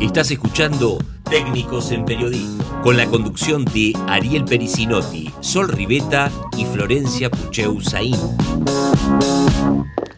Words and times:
Estás 0.00 0.30
escuchando 0.32 0.98
Técnicos 1.30 1.92
en 1.92 2.04
Periodismo, 2.04 2.64
con 2.82 2.96
la 2.96 3.06
conducción 3.06 3.64
de 3.64 3.92
Ariel 4.08 4.44
Pericinotti, 4.44 5.32
Sol 5.40 5.68
Riveta 5.68 6.30
y 6.58 6.64
Florencia 6.64 7.30
Pucheu 7.30 7.80
Saín. 7.80 8.16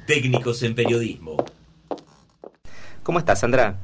Técnicos 0.07 0.63
en 0.63 0.75
Periodismo. 0.75 1.37
¿Cómo 3.03 3.19
estás, 3.19 3.41
Sandra? 3.41 3.77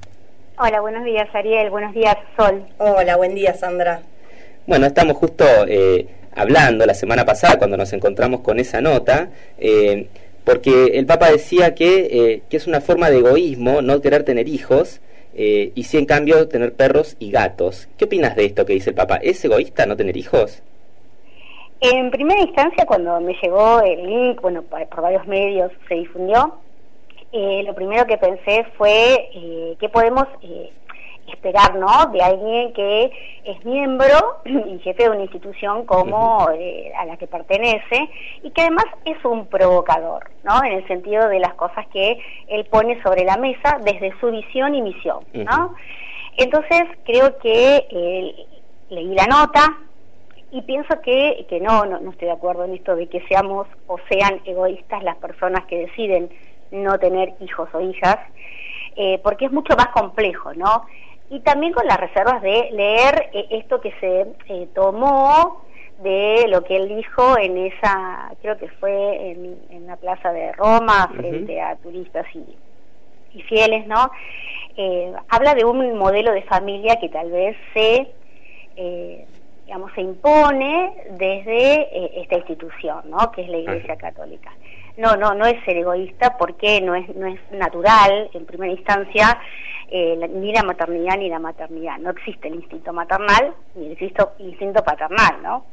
Hola, 0.58 0.80
buenos 0.80 1.04
días, 1.04 1.28
Ariel. 1.34 1.68
Buenos 1.70 1.94
días, 1.94 2.16
Sol. 2.38 2.64
Hola, 2.78 3.16
buen 3.16 3.34
día, 3.34 3.54
Sandra. 3.54 4.00
Bueno, 4.66 4.86
estamos 4.86 5.16
justo 5.18 5.44
eh, 5.68 6.08
hablando 6.34 6.86
la 6.86 6.94
semana 6.94 7.26
pasada 7.26 7.58
cuando 7.58 7.76
nos 7.76 7.92
encontramos 7.92 8.40
con 8.40 8.58
esa 8.58 8.80
nota. 8.80 9.30
Eh, 9.58 10.08
porque 10.44 10.92
el 10.94 11.06
Papa 11.06 11.30
decía 11.30 11.74
que, 11.74 12.08
eh, 12.10 12.42
que, 12.48 12.56
es 12.56 12.66
una 12.66 12.80
forma 12.80 13.10
de 13.10 13.18
egoísmo 13.18 13.82
no 13.82 14.00
querer 14.00 14.24
tener 14.24 14.48
hijos 14.48 15.00
eh, 15.34 15.72
y 15.74 15.84
sí 15.84 15.98
en 15.98 16.06
cambio 16.06 16.48
tener 16.48 16.74
perros 16.74 17.16
y 17.18 17.30
gatos. 17.30 17.88
¿Qué 17.96 18.04
opinas 18.04 18.36
de 18.36 18.44
esto 18.46 18.66
que 18.66 18.74
dice 18.74 18.90
el 18.90 18.96
Papa? 18.96 19.16
¿Es 19.16 19.44
egoísta 19.44 19.86
no 19.86 19.96
tener 19.96 20.16
hijos? 20.16 20.62
En 21.80 22.10
primera 22.10 22.40
instancia, 22.40 22.86
cuando 22.86 23.20
me 23.20 23.34
llegó 23.42 23.80
el 23.80 24.06
link, 24.06 24.40
bueno, 24.40 24.62
por 24.62 25.02
varios 25.02 25.26
medios 25.26 25.72
se 25.88 25.94
difundió, 25.96 26.54
eh, 27.32 27.62
lo 27.64 27.74
primero 27.74 28.06
que 28.06 28.18
pensé 28.18 28.64
fue 28.76 29.30
eh, 29.34 29.76
qué 29.80 29.88
podemos 29.88 30.28
eh, 30.42 30.70
esperar, 31.26 31.74
¿no? 31.76 32.06
De 32.12 32.22
alguien 32.22 32.72
que 32.72 33.12
es 33.44 33.64
miembro 33.64 34.40
y 34.44 34.78
jefe 34.80 35.04
de 35.04 35.10
una 35.10 35.22
institución 35.22 35.84
como 35.86 36.48
eh, 36.50 36.92
a 36.96 37.04
la 37.04 37.16
que 37.16 37.26
pertenece 37.26 38.08
y 38.42 38.50
que 38.50 38.62
además 38.62 38.86
es 39.04 39.22
un 39.24 39.46
provocador, 39.46 40.30
¿no? 40.44 40.62
En 40.64 40.72
el 40.72 40.86
sentido 40.86 41.28
de 41.28 41.40
las 41.40 41.54
cosas 41.54 41.86
que 41.88 42.18
él 42.48 42.64
pone 42.66 43.02
sobre 43.02 43.24
la 43.24 43.36
mesa 43.36 43.78
desde 43.84 44.12
su 44.20 44.30
visión 44.30 44.74
y 44.74 44.82
misión, 44.82 45.24
¿no? 45.32 45.74
Entonces 46.36 46.84
creo 47.04 47.38
que 47.38 47.86
eh, 47.90 48.34
leí 48.90 49.14
la 49.14 49.26
nota 49.26 49.78
y 50.50 50.62
pienso 50.62 51.00
que, 51.00 51.46
que 51.48 51.60
no, 51.60 51.84
no, 51.86 51.98
no 52.00 52.10
estoy 52.10 52.28
de 52.28 52.34
acuerdo 52.34 52.64
en 52.64 52.74
esto 52.74 52.94
de 52.94 53.08
que 53.08 53.20
seamos 53.26 53.66
o 53.86 53.96
sean 54.10 54.40
egoístas 54.44 55.02
las 55.02 55.16
personas 55.16 55.64
que 55.66 55.78
deciden 55.78 56.30
no 56.72 56.98
tener 56.98 57.34
hijos 57.40 57.68
o 57.72 57.80
hijas, 57.80 58.18
eh, 58.96 59.20
porque 59.22 59.46
es 59.46 59.52
mucho 59.52 59.76
más 59.76 59.88
complejo, 59.88 60.52
¿no? 60.54 60.84
Y 61.32 61.40
también 61.40 61.72
con 61.72 61.86
las 61.86 61.98
reservas 61.98 62.42
de 62.42 62.68
leer 62.72 63.30
eh, 63.32 63.46
esto 63.52 63.80
que 63.80 63.90
se 64.00 64.26
eh, 64.48 64.68
tomó 64.74 65.64
de 66.02 66.44
lo 66.48 66.62
que 66.62 66.76
él 66.76 66.88
dijo 66.88 67.38
en 67.38 67.56
esa, 67.56 68.30
creo 68.42 68.58
que 68.58 68.68
fue 68.68 69.30
en, 69.30 69.86
la 69.86 69.96
plaza 69.96 70.30
de 70.30 70.52
Roma, 70.52 71.10
frente 71.16 71.60
a 71.60 71.76
turistas 71.76 72.26
y, 72.34 73.42
fieles, 73.44 73.86
¿no? 73.86 74.10
Eh, 74.76 75.10
habla 75.30 75.54
de 75.54 75.64
un 75.64 75.96
modelo 75.96 76.32
de 76.32 76.42
familia 76.42 76.96
que 77.00 77.08
tal 77.08 77.30
vez 77.30 77.56
se, 77.72 78.08
digamos, 79.64 79.90
se 79.94 80.02
impone 80.02 80.92
desde 81.12 82.20
esta 82.20 82.36
institución, 82.36 83.04
¿no? 83.06 83.32
Que 83.32 83.42
es 83.42 83.48
la 83.48 83.56
Iglesia 83.56 83.96
Católica. 83.96 84.52
No, 84.96 85.16
no, 85.16 85.34
no 85.34 85.46
es 85.46 85.62
ser 85.64 85.76
egoísta 85.76 86.36
porque 86.36 86.80
no 86.80 86.94
es, 86.94 87.08
no 87.16 87.26
es 87.26 87.40
natural, 87.52 88.30
en 88.34 88.44
primera 88.44 88.72
instancia, 88.72 89.38
eh, 89.90 90.16
ni 90.34 90.52
la 90.52 90.62
maternidad 90.62 91.16
ni 91.18 91.28
la 91.28 91.38
maternidad. 91.38 91.98
No 91.98 92.10
existe 92.10 92.48
el 92.48 92.56
instinto 92.56 92.92
maternal 92.92 93.54
ni 93.74 93.86
el 93.86 93.90
instinto, 93.92 94.32
instinto 94.38 94.82
paternal, 94.82 95.42
¿no? 95.42 95.64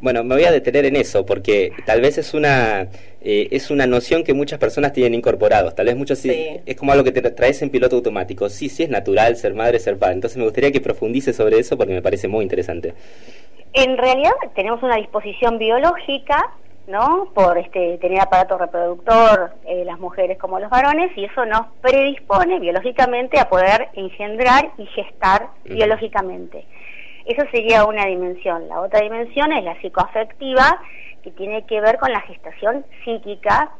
Bueno, 0.00 0.22
me 0.22 0.36
voy 0.36 0.44
a 0.44 0.52
detener 0.52 0.84
en 0.84 0.94
eso 0.94 1.26
porque 1.26 1.72
tal 1.84 2.00
vez 2.00 2.18
es 2.18 2.32
una 2.32 2.82
eh, 3.20 3.48
es 3.50 3.68
una 3.70 3.84
noción 3.86 4.22
que 4.22 4.32
muchas 4.32 4.60
personas 4.60 4.92
tienen 4.92 5.14
incorporados. 5.14 5.74
Tal 5.74 5.86
vez 5.86 5.96
muchos 5.96 6.20
sí. 6.20 6.60
es 6.64 6.76
como 6.76 6.92
algo 6.92 7.02
que 7.02 7.10
te 7.10 7.20
traes 7.32 7.60
en 7.62 7.70
piloto 7.70 7.96
automático. 7.96 8.48
Sí, 8.48 8.68
sí 8.68 8.84
es 8.84 8.90
natural 8.90 9.36
ser 9.36 9.54
madre, 9.54 9.80
ser 9.80 9.98
padre. 9.98 10.14
Entonces 10.14 10.38
me 10.38 10.44
gustaría 10.44 10.70
que 10.70 10.80
profundice 10.80 11.32
sobre 11.32 11.58
eso 11.58 11.76
porque 11.76 11.94
me 11.94 12.02
parece 12.02 12.28
muy 12.28 12.44
interesante. 12.44 12.94
En 13.72 13.98
realidad 13.98 14.32
tenemos 14.54 14.82
una 14.84 14.96
disposición 14.96 15.58
biológica 15.58 16.52
¿no? 16.88 17.28
Por 17.34 17.58
este, 17.58 17.98
tener 17.98 18.20
aparato 18.20 18.58
reproductor 18.58 19.52
eh, 19.66 19.84
las 19.84 19.98
mujeres 20.00 20.38
como 20.38 20.58
los 20.58 20.70
varones 20.70 21.16
y 21.16 21.26
eso 21.26 21.44
nos 21.44 21.66
predispone 21.82 22.58
biológicamente 22.58 23.38
a 23.38 23.48
poder 23.48 23.88
engendrar 23.92 24.70
y 24.78 24.86
gestar 24.86 25.48
biológicamente. 25.64 26.64
Eso 27.26 27.42
sería 27.52 27.84
una 27.84 28.06
dimensión. 28.06 28.66
La 28.68 28.80
otra 28.80 29.00
dimensión 29.00 29.52
es 29.52 29.62
la 29.62 29.78
psicoafectiva, 29.80 30.80
que 31.22 31.30
tiene 31.32 31.66
que 31.66 31.80
ver 31.80 31.98
con 31.98 32.10
la 32.10 32.22
gestación 32.22 32.86
psíquica 33.04 33.70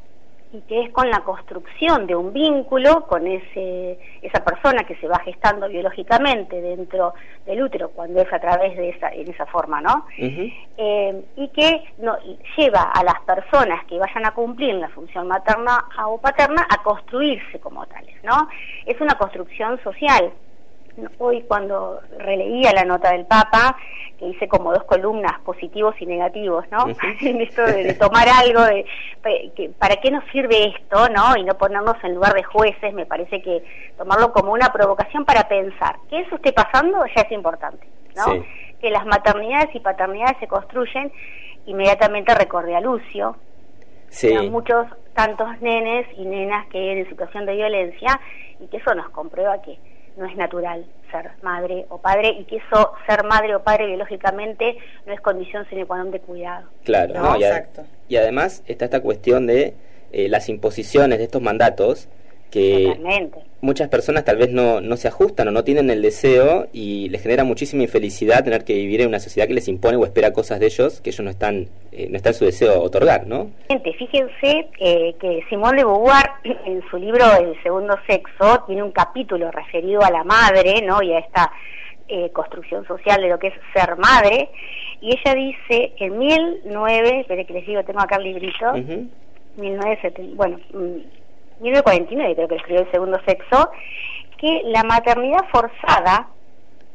y 0.52 0.60
que 0.62 0.82
es 0.82 0.92
con 0.92 1.10
la 1.10 1.20
construcción 1.20 2.06
de 2.06 2.16
un 2.16 2.32
vínculo 2.32 3.06
con 3.06 3.26
ese, 3.26 3.98
esa 4.22 4.42
persona 4.44 4.84
que 4.84 4.96
se 4.96 5.06
va 5.06 5.18
gestando 5.20 5.68
biológicamente 5.68 6.60
dentro 6.60 7.14
del 7.44 7.62
útero 7.62 7.90
cuando 7.90 8.22
es 8.22 8.32
a 8.32 8.38
través 8.38 8.76
de 8.76 8.90
esa, 8.90 9.08
en 9.10 9.30
esa 9.30 9.46
forma, 9.46 9.80
¿no? 9.80 10.06
Eh, 10.16 11.22
y 11.36 11.48
que 11.48 11.84
no, 11.98 12.16
lleva 12.56 12.90
a 12.94 13.04
las 13.04 13.20
personas 13.20 13.84
que 13.86 13.98
vayan 13.98 14.26
a 14.26 14.32
cumplir 14.32 14.74
la 14.74 14.88
función 14.88 15.28
materna 15.28 15.84
o 16.06 16.18
paterna 16.18 16.66
a 16.70 16.82
construirse 16.82 17.60
como 17.60 17.86
tales, 17.86 18.16
¿no? 18.24 18.48
Es 18.86 19.00
una 19.00 19.14
construcción 19.16 19.78
social 19.82 20.32
hoy 21.18 21.42
cuando 21.42 22.00
releía 22.18 22.72
la 22.72 22.84
nota 22.84 23.12
del 23.12 23.26
Papa, 23.26 23.76
que 24.18 24.26
hice 24.26 24.48
como 24.48 24.72
dos 24.72 24.84
columnas, 24.84 25.38
positivos 25.40 25.94
y 26.00 26.06
negativos, 26.06 26.64
¿no? 26.70 26.86
en 27.20 27.40
esto 27.40 27.62
de, 27.62 27.94
tomar 27.94 28.28
algo, 28.28 28.62
de, 28.62 28.84
¿para 29.78 29.96
qué 29.96 30.10
nos 30.10 30.24
sirve 30.32 30.74
esto, 30.76 31.08
no? 31.08 31.36
Y 31.36 31.44
no 31.44 31.54
ponernos 31.54 31.96
en 32.02 32.14
lugar 32.14 32.34
de 32.34 32.42
jueces, 32.42 32.92
me 32.92 33.06
parece 33.06 33.40
que 33.40 33.62
tomarlo 33.96 34.32
como 34.32 34.52
una 34.52 34.72
provocación 34.72 35.24
para 35.24 35.48
pensar, 35.48 35.96
que 36.10 36.20
eso 36.20 36.36
esté 36.36 36.52
pasando 36.52 37.04
ya 37.14 37.22
es 37.22 37.32
importante, 37.32 37.86
¿no? 38.16 38.44
Que 38.80 38.90
las 38.90 39.06
maternidades 39.06 39.74
y 39.74 39.80
paternidades 39.80 40.36
se 40.40 40.48
construyen, 40.48 41.12
inmediatamente 41.66 42.34
recordé 42.34 42.74
a 42.74 42.80
Lucio, 42.80 43.36
sí. 44.08 44.36
muchos 44.50 44.86
tantos 45.14 45.60
nenes 45.60 46.06
y 46.16 46.24
nenas 46.24 46.66
que 46.68 46.92
en 46.92 47.08
situación 47.08 47.46
de 47.46 47.54
violencia, 47.54 48.20
y 48.60 48.66
que 48.66 48.78
eso 48.78 48.94
nos 48.94 49.08
comprueba 49.10 49.60
que 49.62 49.78
no 50.18 50.26
es 50.26 50.36
natural 50.36 50.84
ser 51.10 51.30
madre 51.42 51.86
o 51.88 51.98
padre 51.98 52.36
y 52.38 52.44
que 52.44 52.56
eso, 52.56 52.92
ser 53.06 53.24
madre 53.24 53.54
o 53.54 53.62
padre 53.62 53.86
biológicamente, 53.86 54.76
no 55.06 55.12
es 55.12 55.20
condición 55.20 55.66
sine 55.70 55.86
qua 55.86 55.96
non 55.98 56.10
de 56.10 56.20
cuidado. 56.20 56.68
Claro, 56.84 57.14
no, 57.14 57.36
exacto. 57.36 57.86
y 58.08 58.16
además 58.16 58.62
está 58.66 58.84
esta 58.84 59.00
cuestión 59.00 59.46
de 59.46 59.74
eh, 60.12 60.28
las 60.28 60.48
imposiciones 60.48 61.18
de 61.18 61.24
estos 61.24 61.40
mandatos 61.40 62.08
que 62.50 62.96
muchas 63.60 63.88
personas 63.88 64.24
tal 64.24 64.36
vez 64.36 64.50
no, 64.50 64.80
no 64.80 64.96
se 64.96 65.08
ajustan 65.08 65.48
o 65.48 65.50
no 65.50 65.64
tienen 65.64 65.90
el 65.90 66.00
deseo 66.02 66.68
y 66.72 67.08
les 67.08 67.22
genera 67.22 67.44
muchísima 67.44 67.82
infelicidad 67.82 68.44
tener 68.44 68.64
que 68.64 68.74
vivir 68.74 69.00
en 69.00 69.08
una 69.08 69.20
sociedad 69.20 69.48
que 69.48 69.54
les 69.54 69.68
impone 69.68 69.96
o 69.96 70.04
espera 70.04 70.32
cosas 70.32 70.60
de 70.60 70.66
ellos 70.66 71.00
que 71.00 71.10
ellos 71.10 71.24
no 71.24 71.30
están 71.30 71.66
eh, 71.92 72.08
no 72.10 72.16
está 72.16 72.30
en 72.30 72.34
su 72.34 72.44
deseo 72.44 72.80
otorgar, 72.80 73.26
¿no? 73.26 73.50
Fíjense 73.98 74.68
eh, 74.78 75.14
que 75.20 75.44
Simone 75.48 75.78
de 75.78 75.84
Beauvoir 75.84 76.30
en 76.66 76.82
su 76.88 76.96
libro 76.96 77.24
El 77.38 77.60
segundo 77.62 77.96
sexo 78.06 78.64
tiene 78.66 78.82
un 78.82 78.92
capítulo 78.92 79.50
referido 79.50 80.02
a 80.02 80.10
la 80.10 80.24
madre, 80.24 80.82
¿no? 80.82 81.02
Y 81.02 81.12
a 81.12 81.18
esta 81.18 81.50
eh, 82.08 82.30
construcción 82.30 82.86
social 82.86 83.20
de 83.20 83.28
lo 83.28 83.38
que 83.38 83.48
es 83.48 83.54
ser 83.74 83.96
madre 83.96 84.48
y 85.00 85.10
ella 85.10 85.34
dice 85.34 85.92
en 85.98 86.18
1009, 86.18 87.20
espere 87.20 87.44
que 87.44 87.52
les 87.52 87.66
digo, 87.66 87.84
tengo 87.84 88.00
acá 88.00 88.16
el 88.16 88.24
librito, 88.24 88.72
1970, 89.56 90.34
bueno, 90.34 90.58
mm, 90.72 91.17
1949 91.60 92.34
creo 92.34 92.48
que 92.48 92.56
escribió 92.56 92.82
el 92.82 92.90
segundo 92.90 93.18
sexo, 93.26 93.70
que 94.36 94.62
la 94.64 94.82
maternidad 94.84 95.44
forzada, 95.50 96.28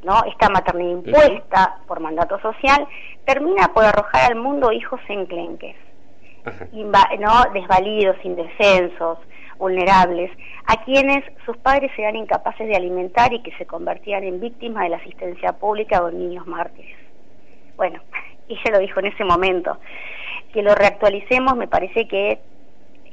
¿no? 0.03 0.23
esta 0.25 0.49
maternidad 0.49 0.91
impuesta 0.91 1.77
por 1.87 1.99
mandato 1.99 2.39
social, 2.39 2.87
termina 3.25 3.73
por 3.73 3.85
arrojar 3.85 4.31
al 4.31 4.35
mundo 4.35 4.71
hijos 4.71 4.99
enclenques, 5.07 5.75
¿no? 6.73 7.43
desvalidos, 7.53 8.17
indefensos, 8.23 9.19
vulnerables, 9.57 10.31
a 10.65 10.83
quienes 10.83 11.23
sus 11.45 11.57
padres 11.57 11.91
eran 11.97 12.15
incapaces 12.15 12.67
de 12.67 12.75
alimentar 12.75 13.33
y 13.33 13.41
que 13.41 13.55
se 13.57 13.65
convertían 13.65 14.23
en 14.23 14.39
víctimas 14.39 14.83
de 14.83 14.89
la 14.89 14.97
asistencia 14.97 15.53
pública 15.53 16.03
o 16.03 16.11
niños 16.11 16.45
mártires. 16.47 16.97
Bueno, 17.75 18.01
ella 18.47 18.71
lo 18.71 18.79
dijo 18.79 18.99
en 18.99 19.07
ese 19.07 19.23
momento. 19.23 19.77
Que 20.53 20.61
lo 20.61 20.75
reactualicemos 20.75 21.55
me 21.55 21.67
parece 21.67 22.07
que 22.07 22.39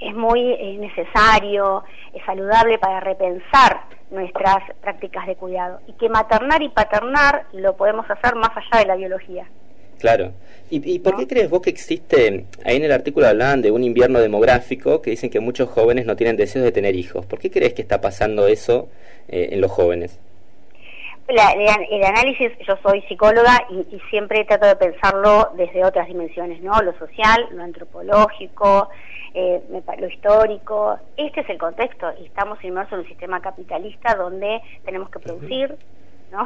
es 0.00 0.14
muy 0.14 0.40
eh, 0.40 0.76
necesario, 0.78 1.84
es 2.12 2.24
saludable 2.24 2.78
para 2.78 3.00
repensar 3.00 3.82
nuestras 4.10 4.58
prácticas 4.80 5.26
de 5.26 5.36
cuidado 5.36 5.80
y 5.86 5.92
que 5.92 6.08
maternar 6.08 6.62
y 6.62 6.68
paternar 6.68 7.46
lo 7.52 7.76
podemos 7.76 8.10
hacer 8.10 8.34
más 8.34 8.50
allá 8.56 8.80
de 8.80 8.86
la 8.86 8.96
biología. 8.96 9.46
Claro. 10.00 10.32
¿Y, 10.70 11.00
por 11.00 11.16
qué 11.16 11.26
crees 11.26 11.50
vos 11.50 11.60
que 11.60 11.70
existe, 11.70 12.46
ahí 12.64 12.76
en 12.76 12.84
el 12.84 12.92
artículo 12.92 13.26
hablaban 13.26 13.60
de 13.60 13.70
un 13.70 13.82
invierno 13.82 14.20
demográfico 14.20 15.02
que 15.02 15.10
dicen 15.10 15.30
que 15.30 15.40
muchos 15.40 15.68
jóvenes 15.68 16.06
no 16.06 16.16
tienen 16.16 16.36
deseos 16.36 16.64
de 16.64 16.72
tener 16.72 16.94
hijos? 16.94 17.26
¿Por 17.26 17.38
qué 17.38 17.50
crees 17.50 17.74
que 17.74 17.82
está 17.82 18.00
pasando 18.00 18.46
eso 18.46 18.88
eh, 19.28 19.50
en 19.52 19.60
los 19.60 19.70
jóvenes? 19.70 20.18
El 21.30 22.04
análisis, 22.04 22.50
yo 22.66 22.76
soy 22.82 23.02
psicóloga 23.02 23.66
y, 23.70 24.00
siempre 24.10 24.44
trato 24.44 24.66
de 24.66 24.76
pensarlo 24.76 25.50
desde 25.56 25.84
otras 25.84 26.08
dimensiones, 26.08 26.60
¿no? 26.62 26.80
Lo 26.82 26.92
social, 26.98 27.48
lo 27.52 27.62
antropológico, 27.62 28.88
eh, 29.34 29.62
lo 29.98 30.08
histórico. 30.08 30.98
Este 31.16 31.40
es 31.40 31.50
el 31.50 31.58
contexto 31.58 32.12
y 32.20 32.26
estamos 32.26 32.62
inmersos 32.64 32.94
en 32.94 32.98
un 33.00 33.06
sistema 33.06 33.40
capitalista 33.40 34.14
donde 34.16 34.60
tenemos 34.84 35.08
que 35.10 35.20
producir, 35.20 35.76
¿no? 36.32 36.44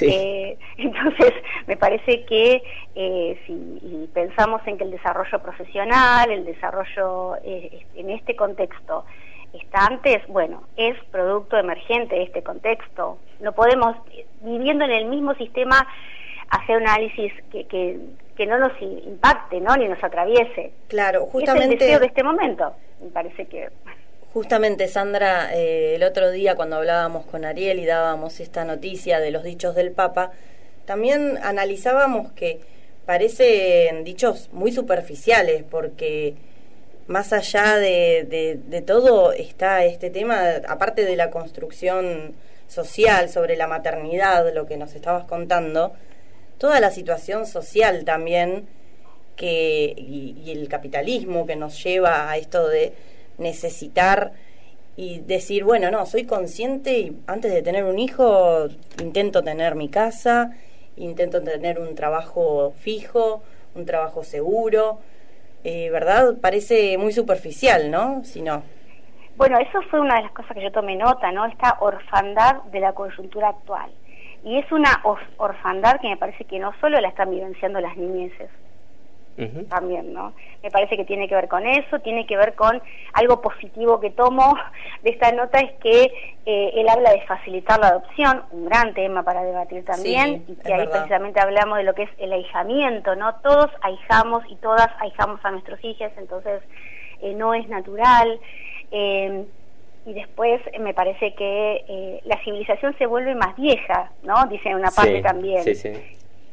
Eh, 0.00 0.56
entonces, 0.78 1.32
me 1.66 1.76
parece 1.76 2.24
que 2.24 2.62
eh, 2.94 3.38
si 3.46 4.08
pensamos 4.14 4.62
en 4.66 4.78
que 4.78 4.84
el 4.84 4.90
desarrollo 4.90 5.38
profesional, 5.40 6.30
el 6.30 6.46
desarrollo 6.46 7.36
en 7.44 8.10
este 8.10 8.34
contexto, 8.36 9.04
está 9.54 9.86
antes, 9.86 10.26
bueno, 10.28 10.64
es 10.76 10.96
producto 11.10 11.56
emergente 11.56 12.16
de 12.16 12.24
este 12.24 12.42
contexto. 12.42 13.18
No 13.40 13.52
podemos, 13.52 13.96
viviendo 14.40 14.84
en 14.84 14.90
el 14.90 15.06
mismo 15.06 15.34
sistema, 15.34 15.86
hacer 16.50 16.76
un 16.76 16.86
análisis 16.86 17.32
que, 17.50 17.66
que, 17.66 18.46
no 18.46 18.58
nos 18.58 18.72
impacte, 18.80 19.60
¿no? 19.60 19.76
Ni 19.76 19.88
nos 19.88 20.02
atraviese. 20.02 20.72
Claro, 20.88 21.26
justamente... 21.26 21.66
Es 21.66 21.72
el 21.72 21.78
deseo 21.78 22.00
de 22.00 22.06
este 22.06 22.22
momento, 22.22 22.74
me 23.02 23.10
parece 23.10 23.46
que... 23.46 23.68
Justamente, 24.32 24.88
Sandra, 24.88 25.54
eh, 25.54 25.94
el 25.94 26.02
otro 26.02 26.32
día 26.32 26.56
cuando 26.56 26.76
hablábamos 26.76 27.24
con 27.26 27.44
Ariel 27.44 27.78
y 27.78 27.86
dábamos 27.86 28.40
esta 28.40 28.64
noticia 28.64 29.20
de 29.20 29.30
los 29.30 29.44
dichos 29.44 29.76
del 29.76 29.92
Papa, 29.92 30.32
también 30.86 31.38
analizábamos 31.42 32.32
que 32.32 32.60
parecen 33.06 34.02
dichos 34.02 34.50
muy 34.52 34.72
superficiales 34.72 35.62
porque 35.70 36.34
más 37.06 37.32
allá 37.32 37.76
de, 37.76 38.58
de, 38.66 38.82
todo 38.82 39.32
está 39.32 39.84
este 39.84 40.10
tema, 40.10 40.40
aparte 40.68 41.04
de 41.04 41.16
la 41.16 41.30
construcción 41.30 42.34
social 42.66 43.28
sobre 43.28 43.56
la 43.56 43.66
maternidad, 43.66 44.52
lo 44.54 44.66
que 44.66 44.76
nos 44.76 44.94
estabas 44.94 45.24
contando, 45.24 45.92
toda 46.58 46.80
la 46.80 46.90
situación 46.90 47.46
social 47.46 48.04
también 48.04 48.66
que, 49.36 49.94
y, 49.96 50.50
el 50.50 50.68
capitalismo 50.68 51.46
que 51.46 51.56
nos 51.56 51.82
lleva 51.82 52.30
a 52.30 52.36
esto 52.38 52.68
de 52.68 52.94
necesitar 53.38 54.32
y 54.96 55.18
decir, 55.20 55.64
bueno, 55.64 55.90
no, 55.90 56.06
soy 56.06 56.24
consciente 56.24 56.98
y 56.98 57.16
antes 57.26 57.52
de 57.52 57.62
tener 57.62 57.84
un 57.84 57.98
hijo 57.98 58.68
intento 59.02 59.42
tener 59.42 59.74
mi 59.74 59.88
casa, 59.88 60.56
intento 60.96 61.42
tener 61.42 61.80
un 61.80 61.94
trabajo 61.96 62.72
fijo, 62.78 63.42
un 63.74 63.84
trabajo 63.86 64.22
seguro, 64.22 65.00
eh, 65.64 65.90
¿verdad? 65.90 66.34
Parece 66.40 66.96
muy 66.98 67.12
superficial, 67.12 67.90
¿no? 67.90 68.22
Si 68.24 68.42
no. 68.42 68.62
Bueno, 69.36 69.58
eso 69.58 69.82
fue 69.90 69.98
una 70.00 70.16
de 70.16 70.22
las 70.22 70.32
cosas 70.32 70.52
que 70.52 70.62
yo 70.62 70.70
tomé 70.70 70.94
nota, 70.94 71.32
¿no? 71.32 71.44
Esta 71.46 71.78
orfandad 71.80 72.62
de 72.64 72.80
la 72.80 72.92
coyuntura 72.92 73.48
actual. 73.48 73.90
Y 74.44 74.58
es 74.58 74.70
una 74.70 75.02
orfandad 75.38 76.00
que 76.00 76.08
me 76.08 76.16
parece 76.16 76.44
que 76.44 76.58
no 76.58 76.72
solo 76.80 77.00
la 77.00 77.08
están 77.08 77.30
vivenciando 77.30 77.80
las 77.80 77.96
niñeces, 77.96 78.50
también, 79.68 80.12
¿no? 80.12 80.32
Me 80.62 80.70
parece 80.70 80.96
que 80.96 81.04
tiene 81.04 81.28
que 81.28 81.34
ver 81.34 81.48
con 81.48 81.66
eso, 81.66 81.98
tiene 82.00 82.26
que 82.26 82.36
ver 82.36 82.54
con 82.54 82.80
algo 83.12 83.40
positivo 83.40 84.00
que 84.00 84.10
tomo 84.10 84.54
de 85.02 85.10
esta 85.10 85.32
nota 85.32 85.58
es 85.58 85.72
que 85.80 86.04
eh, 86.46 86.70
él 86.74 86.88
habla 86.88 87.10
de 87.10 87.20
facilitar 87.22 87.80
la 87.80 87.88
adopción, 87.88 88.42
un 88.52 88.66
gran 88.66 88.94
tema 88.94 89.22
para 89.22 89.42
debatir 89.42 89.84
también, 89.84 90.44
y 90.46 90.54
que 90.56 90.72
ahí 90.72 90.86
precisamente 90.86 91.40
hablamos 91.40 91.78
de 91.78 91.84
lo 91.84 91.94
que 91.94 92.04
es 92.04 92.10
el 92.18 92.32
ahijamiento, 92.32 93.16
¿no? 93.16 93.34
Todos 93.36 93.70
ahijamos 93.82 94.44
y 94.48 94.56
todas 94.56 94.88
ahijamos 95.00 95.40
a 95.44 95.50
nuestros 95.50 95.82
hijos, 95.84 96.10
entonces 96.16 96.62
eh, 97.20 97.34
no 97.34 97.54
es 97.54 97.68
natural. 97.68 98.38
Eh, 98.90 99.44
y 100.06 100.12
después 100.12 100.60
me 100.78 100.92
parece 100.92 101.34
que 101.34 102.20
la 102.26 102.38
civilización 102.44 102.94
se 102.98 103.06
vuelve 103.06 103.34
más 103.34 103.56
vieja, 103.56 104.10
¿no? 104.22 104.34
Dice 104.50 104.68
en 104.68 104.76
una 104.76 104.90
parte 104.90 105.22
también. 105.22 105.64
Sí, 105.64 105.74
sí 105.74 105.92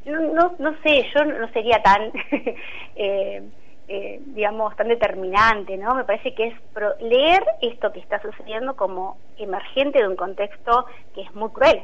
no, 0.06 0.56
no, 0.58 0.76
sé, 0.84 1.06
yo 1.14 1.26
no 1.26 1.48
sería 1.50 1.82
tan, 1.84 2.12
eh, 2.96 3.44
eh, 3.88 4.20
digamos, 4.28 4.76
tan 4.76 4.88
determinante, 4.88 5.78
¿no? 5.78 5.96
Me 5.96 6.04
parece 6.04 6.34
que 6.34 6.48
es 6.48 6.56
leer 7.02 7.44
esto 7.62 7.92
que 7.92 8.00
está 8.00 8.22
sucediendo 8.22 8.76
como 8.76 9.18
emergente 9.38 10.00
de 10.00 10.08
un 10.08 10.16
contexto 10.16 10.86
que 11.14 11.22
es 11.22 11.36
muy 11.36 11.50
cruel, 11.50 11.84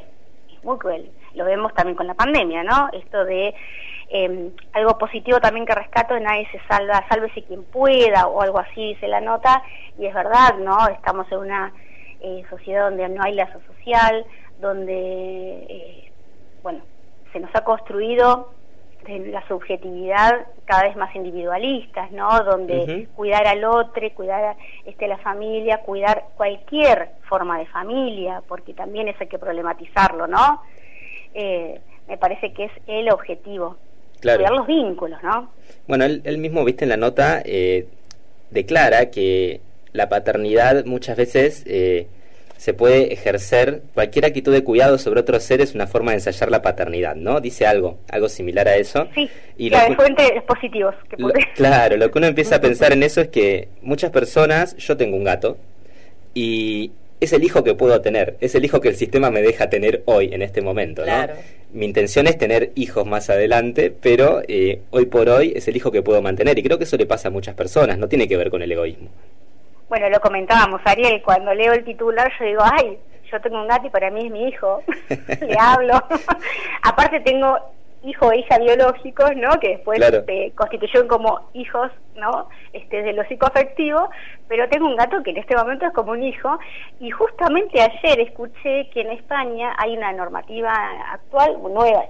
es 0.51 0.63
muy 0.63 0.77
cruel. 0.77 1.11
Lo 1.35 1.45
vemos 1.45 1.73
también 1.73 1.95
con 1.95 2.07
la 2.07 2.15
pandemia, 2.15 2.63
¿no? 2.63 2.89
Esto 2.91 3.23
de 3.23 3.53
em, 4.09 4.51
algo 4.73 4.97
positivo 4.97 5.39
también 5.39 5.65
que 5.65 5.75
rescato, 5.75 6.19
nadie 6.19 6.47
se 6.51 6.59
salva, 6.67 7.05
sálvese 7.09 7.43
quien 7.43 7.63
pueda, 7.65 8.27
o 8.27 8.41
algo 8.41 8.59
así 8.59 8.93
dice 8.93 9.07
la 9.07 9.21
nota, 9.21 9.61
y 9.99 10.07
es 10.07 10.13
verdad, 10.13 10.55
¿no? 10.59 10.87
Estamos 10.87 11.31
en 11.31 11.37
una 11.37 11.73
eh, 12.21 12.43
sociedad 12.49 12.89
donde 12.89 13.09
no 13.09 13.21
hay 13.23 13.35
lazo 13.35 13.59
social, 13.67 14.25
donde, 14.59 16.11
bueno, 16.63 16.81
se 17.37 17.41
nos 17.41 17.55
ha 17.55 17.63
construido 17.63 18.49
la 19.07 19.47
subjetividad 19.47 20.47
cada 20.65 20.83
vez 20.83 20.95
más 20.97 21.15
individualistas, 21.15 22.11
¿no? 22.11 22.43
Donde 22.43 23.07
cuidar 23.15 23.47
al 23.47 23.63
otro, 23.63 24.01
cuidar 24.15 24.43
a 24.43 24.57
este, 24.85 25.07
la 25.07 25.17
familia, 25.19 25.81
cuidar 25.81 26.25
cualquier 26.35 27.09
forma 27.29 27.59
de 27.59 27.67
familia, 27.67 28.41
porque 28.47 28.73
también 28.73 29.07
eso 29.07 29.19
hay 29.21 29.27
que 29.27 29.39
problematizarlo, 29.39 30.27
¿no? 30.27 30.61
Eh, 31.33 31.79
me 32.07 32.17
parece 32.17 32.51
que 32.53 32.65
es 32.65 32.71
el 32.87 33.09
objetivo. 33.11 33.77
Cuidar 34.19 34.51
los 34.51 34.67
vínculos, 34.67 35.21
¿no? 35.23 35.51
Bueno, 35.87 36.03
él, 36.03 36.37
mismo, 36.39 36.65
viste, 36.65 36.83
en 36.83 36.89
la 36.89 36.97
nota 36.97 37.41
eh, 37.45 37.87
declara 38.49 39.09
que 39.11 39.61
la 39.93 40.09
paternidad 40.09 40.85
muchas 40.85 41.15
veces 41.15 41.63
eh, 41.67 42.07
se 42.57 42.73
puede 42.73 43.13
ejercer 43.13 43.81
cualquier 43.93 44.25
actitud 44.25 44.51
de 44.51 44.63
cuidado 44.63 44.97
sobre 44.97 45.21
otros 45.21 45.43
seres 45.43 45.75
una 45.75 45.87
forma 45.87 46.11
de 46.11 46.17
ensayar 46.17 46.51
la 46.51 46.61
paternidad, 46.61 47.15
¿no? 47.15 47.39
Dice 47.39 47.65
algo, 47.65 47.99
algo 48.09 48.27
similar 48.29 48.67
a 48.67 48.75
eso. 48.75 49.07
Sí, 49.15 49.29
y 49.57 49.69
claro, 49.69 49.95
fuentes 49.95 50.43
positivos. 50.43 50.95
claro, 51.55 51.97
lo 51.97 52.11
que 52.11 52.17
uno 52.17 52.27
empieza 52.27 52.57
a 52.57 52.61
pensar 52.61 52.91
en 52.93 53.03
eso 53.03 53.21
es 53.21 53.29
que 53.29 53.69
muchas 53.81 54.11
personas, 54.11 54.75
yo 54.77 54.97
tengo 54.97 55.15
un 55.15 55.23
gato, 55.23 55.57
y 56.33 56.91
es 57.19 57.33
el 57.33 57.43
hijo 57.43 57.63
que 57.63 57.73
puedo 57.73 57.99
tener, 58.01 58.37
es 58.41 58.55
el 58.55 58.65
hijo 58.65 58.81
que 58.81 58.89
el 58.89 58.95
sistema 58.95 59.31
me 59.31 59.41
deja 59.41 59.69
tener 59.69 60.03
hoy, 60.05 60.29
en 60.33 60.41
este 60.41 60.61
momento, 60.61 61.05
¿no? 61.05 61.27
Mi 61.73 61.85
intención 61.85 62.27
es 62.27 62.37
tener 62.37 62.71
hijos 62.75 63.05
más 63.05 63.29
adelante, 63.29 63.93
pero 64.01 64.41
eh, 64.47 64.81
hoy 64.91 65.05
por 65.05 65.27
hoy 65.29 65.53
es 65.55 65.67
el 65.67 65.75
hijo 65.75 65.91
que 65.91 66.01
puedo 66.01 66.21
mantener, 66.21 66.57
y 66.57 66.63
creo 66.63 66.77
que 66.77 66.85
eso 66.85 66.97
le 66.97 67.05
pasa 67.05 67.27
a 67.27 67.31
muchas 67.31 67.55
personas, 67.55 67.97
no 67.97 68.07
tiene 68.07 68.27
que 68.27 68.37
ver 68.37 68.49
con 68.49 68.61
el 68.61 68.71
egoísmo. 68.71 69.09
Bueno, 69.89 70.09
lo 70.09 70.19
comentábamos, 70.19 70.81
Ariel, 70.85 71.21
cuando 71.23 71.53
leo 71.53 71.73
el 71.73 71.85
titular 71.85 72.29
yo 72.37 72.45
digo, 72.45 72.61
ay, 72.63 72.99
yo 73.31 73.41
tengo 73.41 73.61
un 73.61 73.67
gato 73.67 73.87
y 73.87 73.89
para 73.89 74.11
mí 74.11 74.25
es 74.25 74.31
mi 74.31 74.47
hijo, 74.47 74.83
le 75.41 75.55
hablo. 75.59 75.93
Aparte 76.83 77.19
tengo 77.21 77.57
hijo 78.03 78.31
e 78.31 78.39
hija 78.39 78.57
biológicos, 78.59 79.35
¿no? 79.35 79.59
Que 79.59 79.69
después 79.69 79.99
se 79.99 80.51
constituyeron 80.55 81.07
como 81.07 81.49
hijos, 81.53 81.91
¿no? 82.15 82.49
Este, 82.73 83.01
de 83.01 83.13
lo 83.13 83.23
psicoafectivo, 83.23 84.09
pero 84.47 84.67
tengo 84.69 84.87
un 84.87 84.95
gato 84.95 85.23
que 85.23 85.31
en 85.31 85.37
este 85.37 85.55
momento 85.55 85.85
es 85.85 85.93
como 85.93 86.11
un 86.11 86.23
hijo 86.23 86.57
y 86.99 87.09
justamente 87.09 87.81
ayer 87.81 88.19
escuché 88.19 88.89
que 88.89 89.01
en 89.01 89.11
España 89.11 89.73
hay 89.77 89.97
una 89.97 90.11
normativa 90.13 90.73
actual, 91.11 91.57
nueva, 91.61 92.05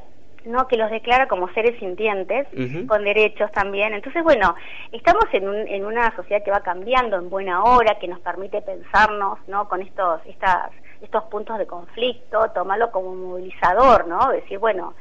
¿no? 0.45 0.67
que 0.67 0.77
los 0.77 0.89
declara 0.89 1.27
como 1.27 1.47
seres 1.53 1.77
sintientes, 1.79 2.47
con 2.87 3.03
derechos 3.03 3.51
también. 3.51 3.93
Entonces, 3.93 4.23
bueno, 4.23 4.55
estamos 4.91 5.25
en, 5.33 5.47
un, 5.47 5.55
en 5.67 5.85
una 5.85 6.15
sociedad 6.15 6.43
que 6.43 6.51
va 6.51 6.61
cambiando 6.61 7.17
en 7.17 7.29
buena 7.29 7.63
hora, 7.63 7.99
que 7.99 8.07
nos 8.07 8.19
permite 8.19 8.61
pensarnos 8.61 9.39
¿no? 9.47 9.67
con 9.67 9.81
estos, 9.81 10.21
estas, 10.25 10.71
estos 11.01 11.23
puntos 11.25 11.57
de 11.57 11.67
conflicto, 11.67 12.49
tomarlo 12.51 12.91
como 12.91 13.13
movilizador, 13.15 14.07
¿no? 14.07 14.31
Decir, 14.31 14.59
bueno, 14.59 14.93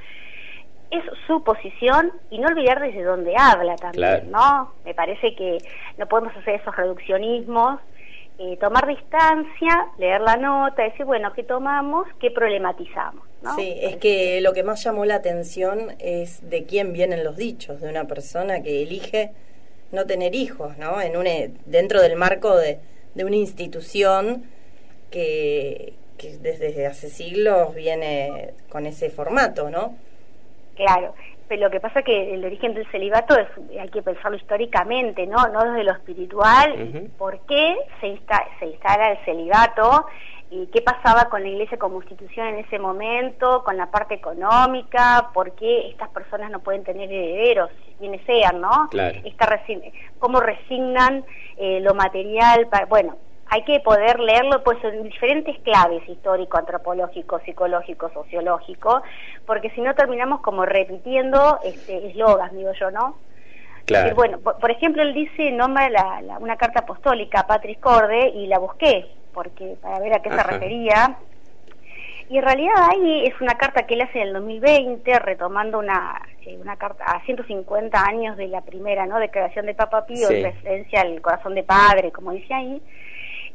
es 0.90 1.02
su 1.26 1.42
posición 1.42 2.12
y 2.30 2.38
no 2.38 2.48
olvidar 2.48 2.80
desde 2.80 3.02
dónde 3.02 3.34
habla 3.36 3.76
también, 3.76 4.30
¿no? 4.30 4.72
Me 4.84 4.94
parece 4.94 5.34
que 5.34 5.58
no 5.98 6.06
podemos 6.06 6.36
hacer 6.36 6.60
esos 6.60 6.76
reduccionismos 6.76 7.80
eh, 8.38 8.56
tomar 8.58 8.86
distancia, 8.86 9.88
leer 9.98 10.20
la 10.20 10.36
nota, 10.36 10.82
decir, 10.82 11.06
bueno, 11.06 11.32
¿qué 11.32 11.42
tomamos? 11.42 12.06
¿Qué 12.20 12.30
problematizamos? 12.30 13.24
Sí, 13.56 13.76
es 13.80 13.96
que 13.96 14.40
lo 14.40 14.52
que 14.52 14.62
más 14.62 14.82
llamó 14.82 15.04
la 15.04 15.16
atención 15.16 15.94
es 15.98 16.48
de 16.50 16.64
quién 16.64 16.92
vienen 16.92 17.24
los 17.24 17.36
dichos, 17.36 17.80
de 17.80 17.88
una 17.88 18.06
persona 18.06 18.62
que 18.62 18.82
elige 18.82 19.32
no 19.92 20.04
tener 20.04 20.34
hijos, 20.34 20.76
¿no? 20.78 21.00
En 21.00 21.16
un, 21.16 21.26
eh, 21.26 21.52
dentro 21.64 22.02
del 22.02 22.16
marco 22.16 22.56
de, 22.56 22.80
de 23.14 23.24
una 23.24 23.36
institución 23.36 24.44
que, 25.10 25.94
que 26.18 26.36
desde 26.38 26.86
hace 26.86 27.08
siglos 27.08 27.74
viene 27.74 28.54
con 28.68 28.86
ese 28.86 29.10
formato, 29.10 29.70
¿no? 29.70 29.96
Claro, 30.74 31.14
pero 31.48 31.62
lo 31.62 31.70
que 31.70 31.80
pasa 31.80 32.00
es 32.00 32.04
que 32.04 32.34
el 32.34 32.44
origen 32.44 32.74
del 32.74 32.90
celibato 32.90 33.36
es, 33.38 33.48
hay 33.78 33.88
que 33.88 34.02
pensarlo 34.02 34.36
históricamente, 34.36 35.26
¿no? 35.26 35.36
No 35.48 35.64
desde 35.64 35.84
lo 35.84 35.92
espiritual, 35.92 37.10
¿por 37.16 37.40
qué 37.46 37.76
se, 38.00 38.18
se 38.58 38.66
instala 38.66 39.12
el 39.12 39.24
celibato? 39.24 40.06
¿Y 40.50 40.66
qué 40.68 40.80
pasaba 40.80 41.28
con 41.28 41.42
la 41.42 41.48
iglesia 41.48 41.76
como 41.76 42.00
institución 42.00 42.46
en 42.46 42.58
ese 42.58 42.78
momento, 42.78 43.64
con 43.64 43.76
la 43.76 43.90
parte 43.90 44.14
económica? 44.14 45.30
¿Por 45.34 45.52
qué 45.52 45.88
estas 45.88 46.08
personas 46.10 46.50
no 46.50 46.60
pueden 46.60 46.84
tener 46.84 47.10
herederos, 47.10 47.70
quienes 47.98 48.24
sean, 48.26 48.60
¿no? 48.60 48.88
Esta 49.24 49.60
¿Cómo 50.18 50.40
resignan 50.40 51.24
eh, 51.56 51.80
lo 51.80 51.94
material? 51.94 52.68
Para, 52.68 52.86
bueno, 52.86 53.16
hay 53.48 53.62
que 53.62 53.80
poder 53.80 54.18
leerlo 54.18 54.62
pues 54.64 54.82
en 54.84 55.04
diferentes 55.04 55.58
claves 55.60 56.08
histórico, 56.08 56.58
antropológico, 56.58 57.40
psicológico, 57.40 58.10
sociológico, 58.12 59.02
porque 59.46 59.70
si 59.70 59.80
no 59.80 59.94
terminamos 59.94 60.40
como 60.40 60.66
repitiendo 60.66 61.60
este 61.64 62.08
eslogas, 62.08 62.52
digo 62.52 62.72
yo, 62.72 62.90
¿no? 62.90 63.16
Claro. 63.84 64.16
bueno, 64.16 64.40
por, 64.40 64.70
ejemplo, 64.70 65.00
él 65.02 65.14
dice, 65.14 65.52
nombra 65.52 65.88
la, 65.88 66.38
una 66.40 66.56
carta 66.56 66.80
apostólica 66.80 67.46
Patrick 67.46 67.78
Corde 67.78 68.30
y 68.30 68.48
la 68.48 68.58
busqué, 68.58 69.06
porque 69.32 69.76
para 69.80 70.00
ver 70.00 70.14
a 70.14 70.22
qué 70.22 70.30
se 70.30 70.42
refería. 70.42 71.16
Y 72.28 72.38
en 72.38 72.44
realidad 72.44 72.74
ahí 72.90 73.26
es 73.26 73.40
una 73.40 73.54
carta 73.54 73.86
que 73.86 73.94
él 73.94 74.00
hace 74.00 74.20
en 74.20 74.28
el 74.28 74.32
2020, 74.32 75.20
retomando 75.20 75.78
una, 75.78 76.20
eh, 76.44 76.58
una 76.60 76.74
carta 76.74 77.04
a 77.04 77.24
150 77.24 78.04
años 78.04 78.36
de 78.36 78.48
la 78.48 78.62
primera 78.62 79.06
¿no? 79.06 79.20
declaración 79.20 79.66
de 79.66 79.74
Papa 79.74 80.04
Pío, 80.04 80.28
en 80.30 80.42
referencia 80.42 81.02
al 81.02 81.20
corazón 81.20 81.54
de 81.54 81.62
padre, 81.62 82.10
como 82.10 82.32
dice 82.32 82.52
ahí. 82.52 82.82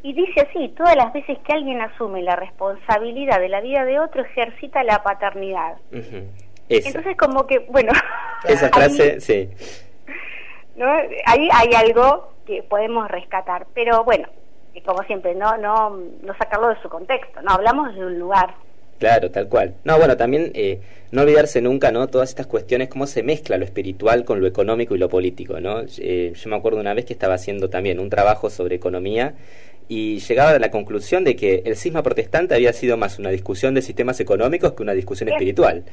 Y 0.03 0.13
dice 0.13 0.41
así, 0.41 0.69
todas 0.69 0.95
las 0.95 1.13
veces 1.13 1.37
que 1.45 1.53
alguien 1.53 1.79
asume 1.81 2.23
la 2.23 2.35
responsabilidad 2.35 3.39
de 3.39 3.49
la 3.49 3.61
vida 3.61 3.85
de 3.85 3.99
otro, 3.99 4.23
ejercita 4.23 4.83
la 4.83 5.03
paternidad. 5.03 5.77
Entonces 6.69 7.15
como 7.17 7.45
que, 7.45 7.59
bueno... 7.59 7.91
Esa 8.47 8.69
frase, 8.73 9.19
sí. 9.21 9.49
¿no? 10.75 10.87
Ahí 11.25 11.49
hay 11.53 11.73
algo 11.75 12.33
que 12.45 12.63
podemos 12.63 13.09
rescatar, 13.09 13.67
pero 13.73 14.03
bueno, 14.03 14.27
como 14.85 15.03
siempre, 15.03 15.35
no, 15.35 15.57
no, 15.57 15.89
no 15.89 16.37
sacarlo 16.37 16.69
de 16.69 16.81
su 16.81 16.89
contexto, 16.89 17.41
no 17.41 17.51
hablamos 17.51 17.93
de 17.93 18.05
un 18.05 18.17
lugar. 18.17 18.55
Claro, 18.97 19.31
tal 19.31 19.49
cual. 19.49 19.73
No, 19.83 19.97
bueno, 19.97 20.15
también 20.15 20.51
eh, 20.53 20.79
no 21.11 21.23
olvidarse 21.23 21.59
nunca, 21.59 21.91
¿no? 21.91 22.07
Todas 22.07 22.29
estas 22.29 22.45
cuestiones, 22.45 22.87
cómo 22.87 23.07
se 23.07 23.23
mezcla 23.23 23.57
lo 23.57 23.65
espiritual 23.65 24.23
con 24.25 24.39
lo 24.39 24.47
económico 24.47 24.95
y 24.95 24.99
lo 24.99 25.09
político, 25.09 25.59
¿no? 25.59 25.81
Eh, 25.97 26.33
yo 26.35 26.49
me 26.49 26.55
acuerdo 26.55 26.79
una 26.79 26.93
vez 26.93 27.05
que 27.05 27.13
estaba 27.13 27.33
haciendo 27.33 27.69
también 27.69 27.99
un 27.99 28.11
trabajo 28.11 28.51
sobre 28.51 28.75
economía 28.75 29.33
y 29.87 30.19
llegaba 30.19 30.51
a 30.51 30.59
la 30.59 30.71
conclusión 30.71 31.23
de 31.23 31.35
que 31.35 31.63
el 31.65 31.75
cisma 31.75 32.03
protestante 32.03 32.55
había 32.55 32.73
sido 32.73 32.97
más 32.97 33.19
una 33.19 33.29
discusión 33.29 33.73
de 33.73 33.81
sistemas 33.81 34.19
económicos 34.19 34.73
que 34.73 34.83
una 34.83 34.93
discusión 34.93 35.29
espiritual. 35.29 35.83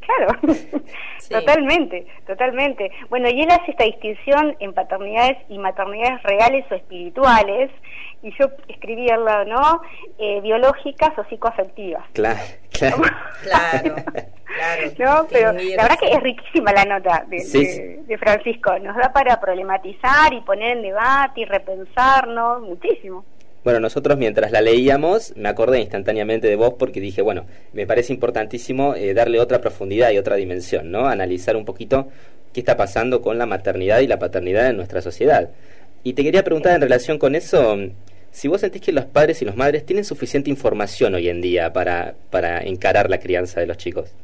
Claro, 0.00 0.40
totalmente, 1.28 2.06
totalmente. 2.26 2.90
Bueno, 3.08 3.28
y 3.28 3.42
él 3.42 3.50
hace 3.50 3.72
esta 3.72 3.84
distinción 3.84 4.56
en 4.60 4.72
paternidades 4.72 5.38
y 5.48 5.58
maternidades 5.58 6.22
reales 6.22 6.64
o 6.70 6.74
espirituales, 6.74 7.70
y 8.22 8.30
yo 8.38 8.46
escribí 8.68 9.08
al 9.10 9.24
lado, 9.24 9.44
¿no? 9.46 9.82
Eh, 10.18 10.40
biológicas 10.42 11.16
o 11.18 11.24
psicoafectivas. 11.24 12.04
Claro, 12.12 12.40
claro. 13.42 13.96
claro, 14.44 14.92
¿No? 14.98 15.28
Pero 15.30 15.52
la 15.52 15.82
verdad 15.82 15.98
que 15.98 16.12
es 16.12 16.22
riquísima 16.22 16.72
la 16.72 16.84
nota 16.84 17.24
de, 17.28 18.02
de, 18.06 18.18
Francisco, 18.18 18.78
nos 18.78 18.96
da 18.96 19.12
para 19.12 19.40
problematizar 19.40 20.32
y 20.32 20.40
poner 20.40 20.78
en 20.78 20.82
debate 20.82 21.42
y 21.42 21.44
repensarnos 21.44 22.62
muchísimo. 22.62 23.24
Bueno, 23.62 23.78
nosotros 23.78 24.16
mientras 24.16 24.52
la 24.52 24.62
leíamos 24.62 25.34
me 25.36 25.50
acordé 25.50 25.80
instantáneamente 25.80 26.48
de 26.48 26.56
vos 26.56 26.74
porque 26.78 27.00
dije, 27.00 27.20
bueno, 27.20 27.44
me 27.74 27.86
parece 27.86 28.12
importantísimo 28.14 28.94
eh, 28.94 29.12
darle 29.12 29.38
otra 29.38 29.60
profundidad 29.60 30.10
y 30.10 30.18
otra 30.18 30.36
dimensión, 30.36 30.90
¿no? 30.90 31.06
Analizar 31.06 31.56
un 31.56 31.66
poquito 31.66 32.08
qué 32.54 32.60
está 32.60 32.76
pasando 32.76 33.20
con 33.20 33.38
la 33.38 33.46
maternidad 33.46 34.00
y 34.00 34.06
la 34.06 34.18
paternidad 34.18 34.68
en 34.68 34.76
nuestra 34.76 35.02
sociedad. 35.02 35.50
Y 36.02 36.14
te 36.14 36.22
quería 36.22 36.42
preguntar 36.42 36.74
en 36.74 36.80
relación 36.80 37.18
con 37.18 37.34
eso, 37.34 37.76
si 38.30 38.48
vos 38.48 38.60
sentís 38.60 38.82
que 38.82 38.92
los 38.92 39.04
padres 39.04 39.42
y 39.42 39.44
los 39.44 39.56
madres 39.56 39.84
tienen 39.84 40.04
suficiente 40.04 40.50
información 40.50 41.14
hoy 41.14 41.28
en 41.28 41.40
día 41.40 41.72
para, 41.72 42.14
para 42.30 42.60
encarar 42.62 43.10
la 43.10 43.18
crianza 43.18 43.60
de 43.60 43.66
los 43.66 43.76
chicos. 43.76 44.14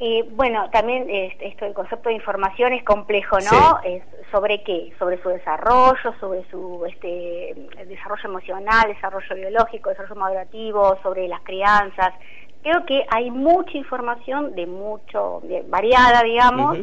Eh, 0.00 0.24
bueno, 0.32 0.68
también 0.70 1.08
esto, 1.40 1.66
el 1.66 1.72
concepto 1.72 2.08
de 2.08 2.16
información 2.16 2.72
es 2.72 2.82
complejo, 2.82 3.38
¿no? 3.38 3.80
Es 3.84 4.02
¿Sobre 4.34 4.64
qué? 4.64 4.92
Sobre 4.98 5.22
su 5.22 5.28
desarrollo, 5.28 6.12
sobre 6.18 6.44
su 6.50 6.84
este, 6.86 7.54
desarrollo 7.86 8.24
emocional, 8.24 8.88
desarrollo 8.88 9.36
biológico, 9.36 9.90
desarrollo 9.90 10.20
madurativo, 10.20 10.98
sobre 11.04 11.28
las 11.28 11.40
crianzas. 11.42 12.12
Creo 12.64 12.84
que 12.84 13.06
hay 13.10 13.30
mucha 13.30 13.78
información 13.78 14.56
de 14.56 14.66
mucho, 14.66 15.40
variada, 15.68 16.24
digamos, 16.24 16.78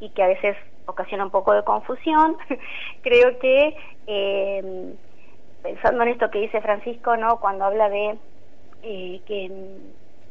y 0.00 0.08
que 0.10 0.22
a 0.24 0.26
veces 0.26 0.56
ocasiona 0.86 1.24
un 1.24 1.30
poco 1.30 1.52
de 1.52 1.62
confusión. 1.62 2.36
Creo 3.02 3.38
que, 3.38 3.76
eh, 4.08 4.94
pensando 5.66 6.04
en 6.04 6.10
esto 6.10 6.30
que 6.30 6.38
dice 6.38 6.60
Francisco, 6.60 7.16
¿no? 7.16 7.40
Cuando 7.40 7.64
habla 7.64 7.88
de 7.88 8.16
eh, 8.82 9.20
que 9.26 9.50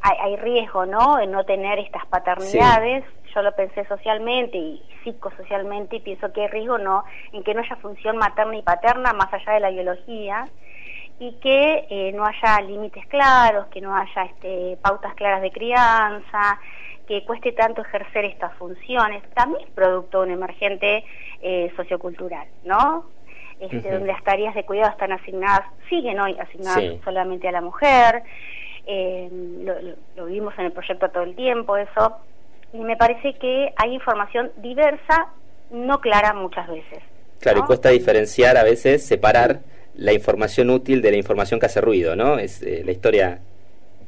hay, 0.00 0.36
riesgo, 0.36 0.86
¿no? 0.86 1.18
En 1.18 1.30
no 1.32 1.44
tener 1.44 1.78
estas 1.78 2.06
paternidades. 2.06 3.04
Yo 3.34 3.42
lo 3.42 3.52
pensé 3.54 3.84
socialmente 3.86 4.56
y 4.56 4.82
psicosocialmente 5.04 5.96
y 5.96 6.00
pienso 6.00 6.32
que 6.32 6.42
hay 6.42 6.48
riesgo, 6.48 6.78
¿no? 6.78 7.04
En 7.32 7.42
que 7.42 7.52
no 7.52 7.60
haya 7.60 7.76
función 7.76 8.16
materna 8.16 8.56
y 8.56 8.62
paterna 8.62 9.12
más 9.12 9.30
allá 9.32 9.52
de 9.52 9.60
la 9.60 9.70
biología 9.70 10.48
y 11.18 11.32
que 11.40 11.86
eh, 11.90 12.12
no 12.12 12.24
haya 12.24 12.60
límites 12.62 13.06
claros, 13.08 13.66
que 13.66 13.82
no 13.82 13.94
haya 13.94 14.22
este, 14.24 14.78
pautas 14.80 15.14
claras 15.16 15.42
de 15.42 15.50
crianza, 15.50 16.58
que 17.06 17.24
cueste 17.26 17.52
tanto 17.52 17.82
ejercer 17.82 18.24
estas 18.24 18.54
funciones, 18.54 19.22
también 19.34 19.68
producto 19.74 20.22
de 20.22 20.28
un 20.28 20.32
emergente 20.32 21.04
eh, 21.42 21.72
sociocultural, 21.76 22.48
¿no? 22.64 23.15
Este, 23.58 23.90
Donde 23.90 24.08
las 24.08 24.22
tareas 24.22 24.54
de 24.54 24.64
cuidado 24.64 24.90
están 24.90 25.12
asignadas, 25.12 25.62
siguen 25.88 26.20
hoy 26.20 26.36
asignadas 26.38 27.02
solamente 27.02 27.48
a 27.48 27.52
la 27.52 27.62
mujer, 27.62 28.22
eh, 28.86 29.28
lo, 30.14 30.26
vimos 30.26 30.52
en 30.58 30.66
el 30.66 30.72
proyecto 30.72 31.08
todo 31.08 31.22
el 31.22 31.34
tiempo, 31.34 31.76
eso, 31.76 32.18
y 32.74 32.78
me 32.78 32.96
parece 32.96 33.34
que 33.34 33.72
hay 33.76 33.94
información 33.94 34.52
diversa, 34.58 35.28
no 35.70 36.00
clara 36.00 36.34
muchas 36.34 36.68
veces. 36.68 37.02
Claro, 37.40 37.60
y 37.60 37.62
cuesta 37.62 37.88
diferenciar 37.88 38.58
a 38.58 38.62
veces, 38.62 39.06
separar 39.06 39.60
la 39.94 40.12
información 40.12 40.68
útil 40.68 41.00
de 41.00 41.10
la 41.10 41.16
información 41.16 41.58
que 41.58 41.66
hace 41.66 41.80
ruido, 41.80 42.14
¿no? 42.14 42.38
Es 42.38 42.62
eh, 42.62 42.82
la 42.84 42.92
historia 42.92 43.40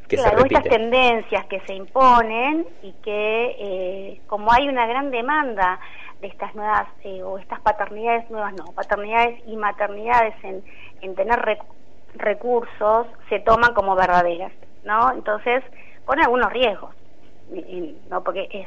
que 0.09 0.17
se 0.17 0.29
estas 0.29 0.65
tendencias 0.65 1.47
que 1.47 1.61
se 1.61 1.75
imponen 1.75 2.67
y 2.83 2.93
que 3.05 3.57
eh, 3.59 4.21
como 4.27 4.53
hay 4.53 4.69
una 4.69 4.87
gran 4.87 5.11
demanda 5.11 5.79
de 6.21 6.29
estas 6.29 6.55
nuevas 6.55 6.88
eh, 7.05 7.23
o 7.23 7.38
estas 7.38 7.61
paternidades 7.61 8.29
nuevas, 8.31 8.55
no, 8.55 8.73
paternidades 8.73 9.41
y 9.47 9.57
maternidades 9.57 10.35
en, 10.43 10.65
en 11.03 11.15
tener 11.15 11.59
recursos, 12.15 13.07
se 13.29 13.41
toman 13.41 13.75
como 13.75 13.95
verdaderas. 13.95 14.53
¿no? 14.88 15.12
Entonces, 15.12 15.62
pone 16.07 16.23
algunos 16.23 16.53
riesgos, 16.53 16.95
¿no? 18.11 18.25
Porque 18.25 18.49
es 18.50 18.67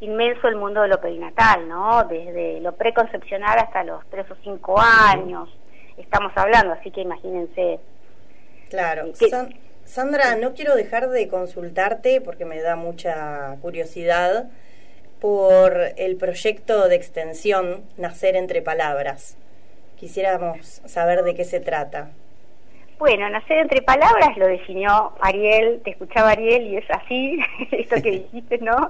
inmenso 0.00 0.48
el 0.48 0.56
mundo 0.56 0.82
de 0.82 0.88
lo 0.88 1.00
perinatal, 1.00 1.66
¿no? 1.68 2.04
Desde 2.04 2.60
lo 2.60 2.72
preconcepcional 2.72 3.58
hasta 3.58 3.82
los 3.82 4.04
tres 4.10 4.30
o 4.30 4.36
cinco 4.42 4.78
años 4.78 5.48
estamos 5.96 6.32
hablando, 6.36 6.74
así 6.74 6.90
que 6.90 7.00
imagínense. 7.00 7.80
Claro. 8.68 9.06
Sandra, 9.86 10.34
no 10.34 10.52
quiero 10.52 10.74
dejar 10.74 11.08
de 11.10 11.28
consultarte 11.28 12.20
porque 12.20 12.44
me 12.44 12.60
da 12.60 12.74
mucha 12.74 13.56
curiosidad 13.62 14.50
por 15.20 15.78
el 15.96 16.16
proyecto 16.16 16.88
de 16.88 16.96
extensión 16.96 17.84
Nacer 17.96 18.34
entre 18.36 18.62
Palabras. 18.62 19.38
Quisiéramos 19.96 20.82
saber 20.84 21.22
de 21.22 21.34
qué 21.34 21.44
se 21.44 21.60
trata. 21.60 22.10
Bueno, 22.98 23.28
nacer 23.28 23.58
entre 23.58 23.82
palabras 23.82 24.36
lo 24.36 24.46
definió 24.46 25.12
Ariel, 25.20 25.82
te 25.84 25.90
escuchaba 25.90 26.30
Ariel 26.30 26.66
y 26.66 26.76
es 26.78 26.90
así, 26.90 27.38
esto 27.70 27.96
que 27.96 28.10
dijiste, 28.10 28.58
¿no? 28.58 28.88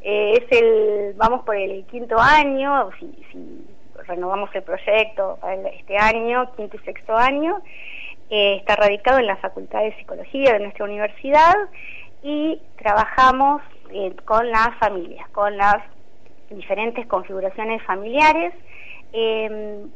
Eh, 0.00 0.34
es 0.40 0.58
el, 0.58 1.14
vamos 1.16 1.44
por 1.44 1.56
el 1.56 1.84
quinto 1.86 2.18
año, 2.18 2.90
si, 2.98 3.12
si 3.32 3.66
renovamos 4.06 4.48
el 4.54 4.62
proyecto 4.62 5.38
para 5.40 5.54
este 5.70 5.98
año, 5.98 6.54
quinto 6.56 6.76
y 6.76 6.84
sexto 6.84 7.16
año, 7.16 7.60
eh, 8.30 8.56
está 8.56 8.76
radicado 8.76 9.18
en 9.18 9.26
la 9.26 9.36
Facultad 9.36 9.80
de 9.80 9.96
Psicología 9.96 10.52
de 10.52 10.60
nuestra 10.60 10.84
universidad 10.84 11.54
y 12.22 12.60
trabajamos 12.76 13.62
eh, 13.90 14.14
con 14.24 14.50
las 14.50 14.76
familias, 14.78 15.28
con 15.30 15.56
las 15.56 15.76
diferentes 16.50 17.06
configuraciones 17.06 17.82
familiares, 17.84 18.54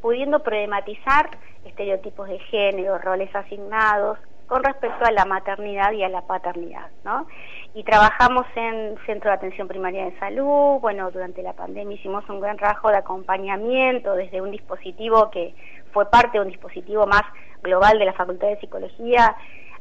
pudiendo 0.00 0.42
problematizar 0.42 1.28
estereotipos 1.66 2.28
de 2.28 2.38
género, 2.38 2.96
roles 2.98 3.34
asignados 3.34 4.18
con 4.52 4.62
respecto 4.62 5.06
a 5.06 5.11
la 5.11 5.25
maternidad 5.25 5.92
y 5.92 6.02
a 6.02 6.11
la 6.11 6.21
paternidad, 6.26 6.90
¿no? 7.04 7.26
Y 7.73 7.85
trabajamos 7.85 8.44
en 8.54 8.99
Centro 9.06 9.30
de 9.30 9.37
Atención 9.37 9.66
Primaria 9.66 10.04
de 10.04 10.18
Salud, 10.18 10.78
bueno, 10.78 11.11
durante 11.11 11.42
la 11.42 11.54
pandemia 11.54 11.97
hicimos 11.97 12.28
un 12.28 12.38
gran 12.38 12.59
trabajo 12.59 12.90
de 12.90 12.99
acompañamiento 12.99 14.12
desde 14.14 14.42
un 14.42 14.50
dispositivo 14.50 15.30
que 15.30 15.54
fue 15.94 16.11
parte 16.11 16.37
de 16.37 16.44
un 16.44 16.50
dispositivo 16.50 17.06
más 17.06 17.23
global 17.62 17.99
de 17.99 18.04
la 18.04 18.12
Facultad 18.12 18.49
de 18.49 18.61
Psicología 18.61 19.35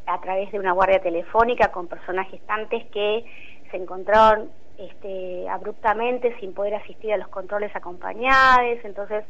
a 0.06 0.22
través 0.22 0.50
de 0.54 0.60
una 0.60 0.72
guardia 0.72 1.01
telefónica 1.01 1.68
con 1.74 1.88
personas 1.88 2.30
gestantes 2.30 2.86
que 2.94 3.25
se 3.72 3.75
encontraron 3.75 4.51
este, 4.78 5.50
abruptamente 5.50 6.34
sin 6.40 6.54
poder 6.54 6.75
asistir 6.75 7.12
a 7.12 7.18
los 7.18 7.28
controles 7.28 7.75
acompañados, 7.75 8.80
entonces 8.86 9.25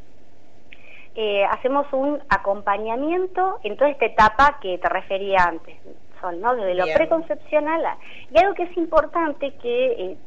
eh, 1.15 1.43
hacemos 1.45 1.85
un 1.91 2.19
acompañamiento 2.29 3.59
en 3.63 3.75
toda 3.77 3.89
esta 3.89 4.05
etapa 4.05 4.59
que 4.61 4.77
te 4.77 4.87
refería 4.89 5.43
antes, 5.43 5.75
Sol, 6.21 6.39
¿no? 6.39 6.55
Desde 6.55 6.75
lo 6.75 6.85
preconcepcional 6.93 7.83
Y 8.29 8.37
algo 8.37 8.53
que 8.53 8.63
es 8.63 8.77
importante 8.77 9.53
que 9.55 10.17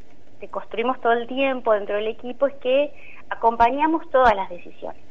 eh, 0.41 0.49
construimos 0.51 1.01
todo 1.01 1.13
el 1.13 1.27
tiempo 1.27 1.73
dentro 1.73 1.97
del 1.97 2.09
equipo 2.09 2.47
es 2.47 2.55
que 2.57 2.93
acompañamos 3.31 4.09
todas 4.11 4.35
las 4.35 4.49
decisiones. 4.51 5.03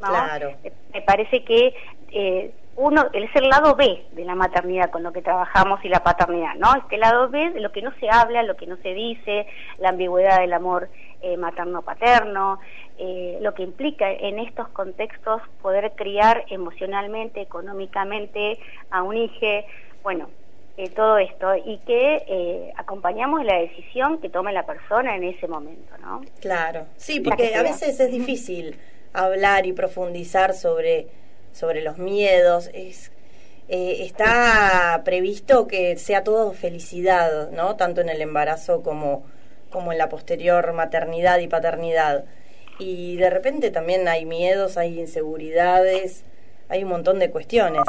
Claro. 0.00 0.52
Me 0.92 1.02
parece 1.02 1.42
que 1.44 1.74
eh, 2.12 2.52
uno 2.76 3.06
es 3.12 3.34
el 3.34 3.48
lado 3.48 3.74
B 3.74 4.04
de 4.12 4.24
la 4.24 4.36
maternidad 4.36 4.90
con 4.90 5.02
lo 5.02 5.12
que 5.12 5.22
trabajamos 5.22 5.84
y 5.84 5.88
la 5.88 6.04
paternidad, 6.04 6.54
¿no? 6.54 6.68
Este 6.76 6.96
lado 6.96 7.28
B 7.28 7.50
de 7.50 7.60
lo 7.60 7.72
que 7.72 7.82
no 7.82 7.92
se 7.98 8.08
habla, 8.08 8.42
lo 8.44 8.56
que 8.56 8.66
no 8.66 8.76
se 8.76 8.94
dice, 8.94 9.46
la 9.78 9.88
ambigüedad 9.88 10.38
del 10.38 10.52
amor 10.52 10.88
eh, 11.22 11.36
materno-paterno, 11.36 12.58
eh, 12.98 13.38
lo 13.40 13.54
que 13.54 13.62
implica 13.62 14.10
en 14.10 14.38
estos 14.38 14.68
contextos 14.68 15.42
poder 15.62 15.92
criar 15.96 16.44
emocionalmente, 16.48 17.40
económicamente 17.40 18.58
a 18.90 19.02
un 19.02 19.16
hijo, 19.16 19.46
bueno, 20.02 20.28
eh, 20.80 20.90
todo 20.90 21.18
esto 21.18 21.56
y 21.56 21.78
que 21.78 22.24
eh, 22.28 22.72
acompañamos 22.76 23.44
la 23.44 23.58
decisión 23.58 24.20
que 24.20 24.28
tome 24.28 24.52
la 24.52 24.64
persona 24.64 25.16
en 25.16 25.24
ese 25.24 25.48
momento, 25.48 25.98
¿no? 26.00 26.20
Claro, 26.40 26.86
sí, 26.96 27.18
porque 27.18 27.56
a 27.56 27.64
veces 27.64 27.98
es 27.98 28.12
difícil 28.12 28.78
hablar 29.12 29.66
y 29.66 29.72
profundizar 29.72 30.54
sobre, 30.54 31.08
sobre 31.50 31.82
los 31.82 31.98
miedos. 31.98 32.70
Es, 32.74 33.10
eh, 33.68 34.04
está 34.04 35.02
previsto 35.04 35.66
que 35.66 35.96
sea 35.96 36.22
todo 36.22 36.52
felicidad, 36.52 37.50
¿no? 37.50 37.74
Tanto 37.74 38.00
en 38.00 38.08
el 38.08 38.22
embarazo 38.22 38.84
como, 38.84 39.24
como 39.70 39.92
en 39.92 39.98
la 39.98 40.08
posterior 40.08 40.72
maternidad 40.72 41.38
y 41.38 41.48
paternidad. 41.48 42.24
Y 42.78 43.16
de 43.16 43.30
repente 43.30 43.70
también 43.70 44.06
hay 44.08 44.24
miedos, 44.24 44.76
hay 44.76 44.98
inseguridades, 44.98 46.24
hay 46.68 46.84
un 46.84 46.90
montón 46.90 47.18
de 47.18 47.30
cuestiones. 47.30 47.82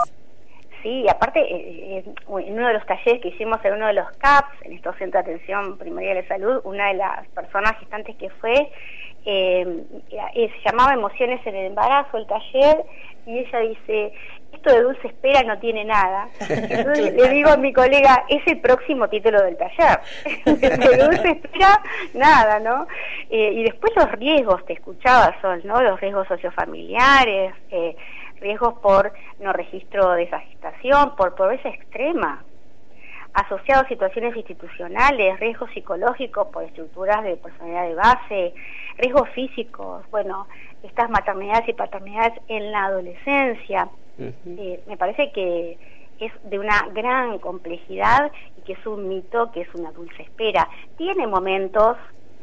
Sí, 0.82 1.06
aparte, 1.10 1.42
eh, 1.42 1.98
eh, 1.98 2.04
en 2.06 2.54
uno 2.54 2.68
de 2.68 2.74
los 2.74 2.86
talleres 2.86 3.22
que 3.22 3.30
hicimos 3.30 3.64
en 3.66 3.74
uno 3.74 3.88
de 3.88 3.94
los 3.94 4.10
CAPS, 4.14 4.62
en 4.62 4.74
estos 4.74 4.96
centros 4.96 5.26
de 5.26 5.34
atención 5.34 5.78
primaria 5.78 6.16
de 6.16 6.26
salud, 6.28 6.62
una 6.64 6.88
de 6.88 6.94
las 6.94 7.28
personas 7.30 7.78
gestantes 7.80 8.16
que 8.16 8.30
fue, 8.30 8.72
eh, 9.32 10.52
se 10.54 10.70
llamaba 10.70 10.94
Emociones 10.94 11.46
en 11.46 11.56
el 11.56 11.66
embarazo, 11.68 12.18
el 12.18 12.28
taller, 12.28 12.84
y 13.26 13.40
ella 13.40 13.60
dice, 13.60 14.14
esto 14.52 14.74
de 14.74 14.82
dulce 14.82 15.08
espera 15.08 15.44
no 15.44 15.60
tiene 15.60 15.86
nada. 15.86 16.30
Entonces 16.40 17.14
le 17.14 17.30
digo 17.30 17.50
a 17.50 17.58
mi 17.58 17.72
colega, 17.72 18.26
es 18.28 18.42
el 18.48 18.60
próximo 18.60 19.08
título 19.08 19.42
del 19.44 19.58
taller. 19.58 20.00
de 20.46 20.98
dulce 20.98 21.30
espera, 21.32 21.82
nada, 22.14 22.60
¿no? 22.60 22.88
y 23.30 23.64
después 23.64 23.94
los 23.96 24.12
riesgos, 24.14 24.66
te 24.66 24.74
escuchaba, 24.74 25.36
son, 25.42 25.62
¿no? 25.64 25.82
Los 25.82 26.00
riesgos 26.02 26.28
sociofamiliares, 26.28 27.54
eh, 27.70 27.96
riesgos 28.40 28.74
por 28.80 29.14
no 29.40 29.54
registro 29.54 30.12
de 30.14 30.24
esa 30.24 30.40
gestación, 30.40 31.16
por 31.16 31.36
pobreza 31.36 31.70
extrema, 31.70 32.44
asociados 33.34 33.86
a 33.86 33.90
situaciones 33.90 34.36
institucionales, 34.36 35.40
riesgos 35.40 35.70
psicológicos 35.72 36.48
por 36.48 36.64
estructuras 36.64 37.24
de 37.24 37.38
personalidad 37.38 37.88
de 37.88 37.96
base, 37.96 38.54
riesgos 38.98 39.30
físicos, 39.30 40.04
bueno, 40.12 40.48
estas 40.84 41.10
maternidades 41.10 41.68
y 41.70 41.74
paternidades 41.74 42.34
en 42.48 42.72
la 42.72 42.86
adolescencia. 42.86 43.90
Eh, 44.20 44.84
me 44.86 44.98
parece 44.98 45.32
que 45.32 45.78
es 46.20 46.32
de 46.44 46.60
una 46.60 46.88
gran 46.94 47.40
complejidad 47.40 48.32
y 48.58 48.62
que 48.62 48.74
es 48.74 48.86
un 48.86 49.08
mito, 49.08 49.52
que 49.52 49.62
es 49.62 49.74
una 49.74 49.92
dulce 49.92 50.24
espera. 50.24 50.68
Tiene 50.98 51.28
momentos 51.28 51.98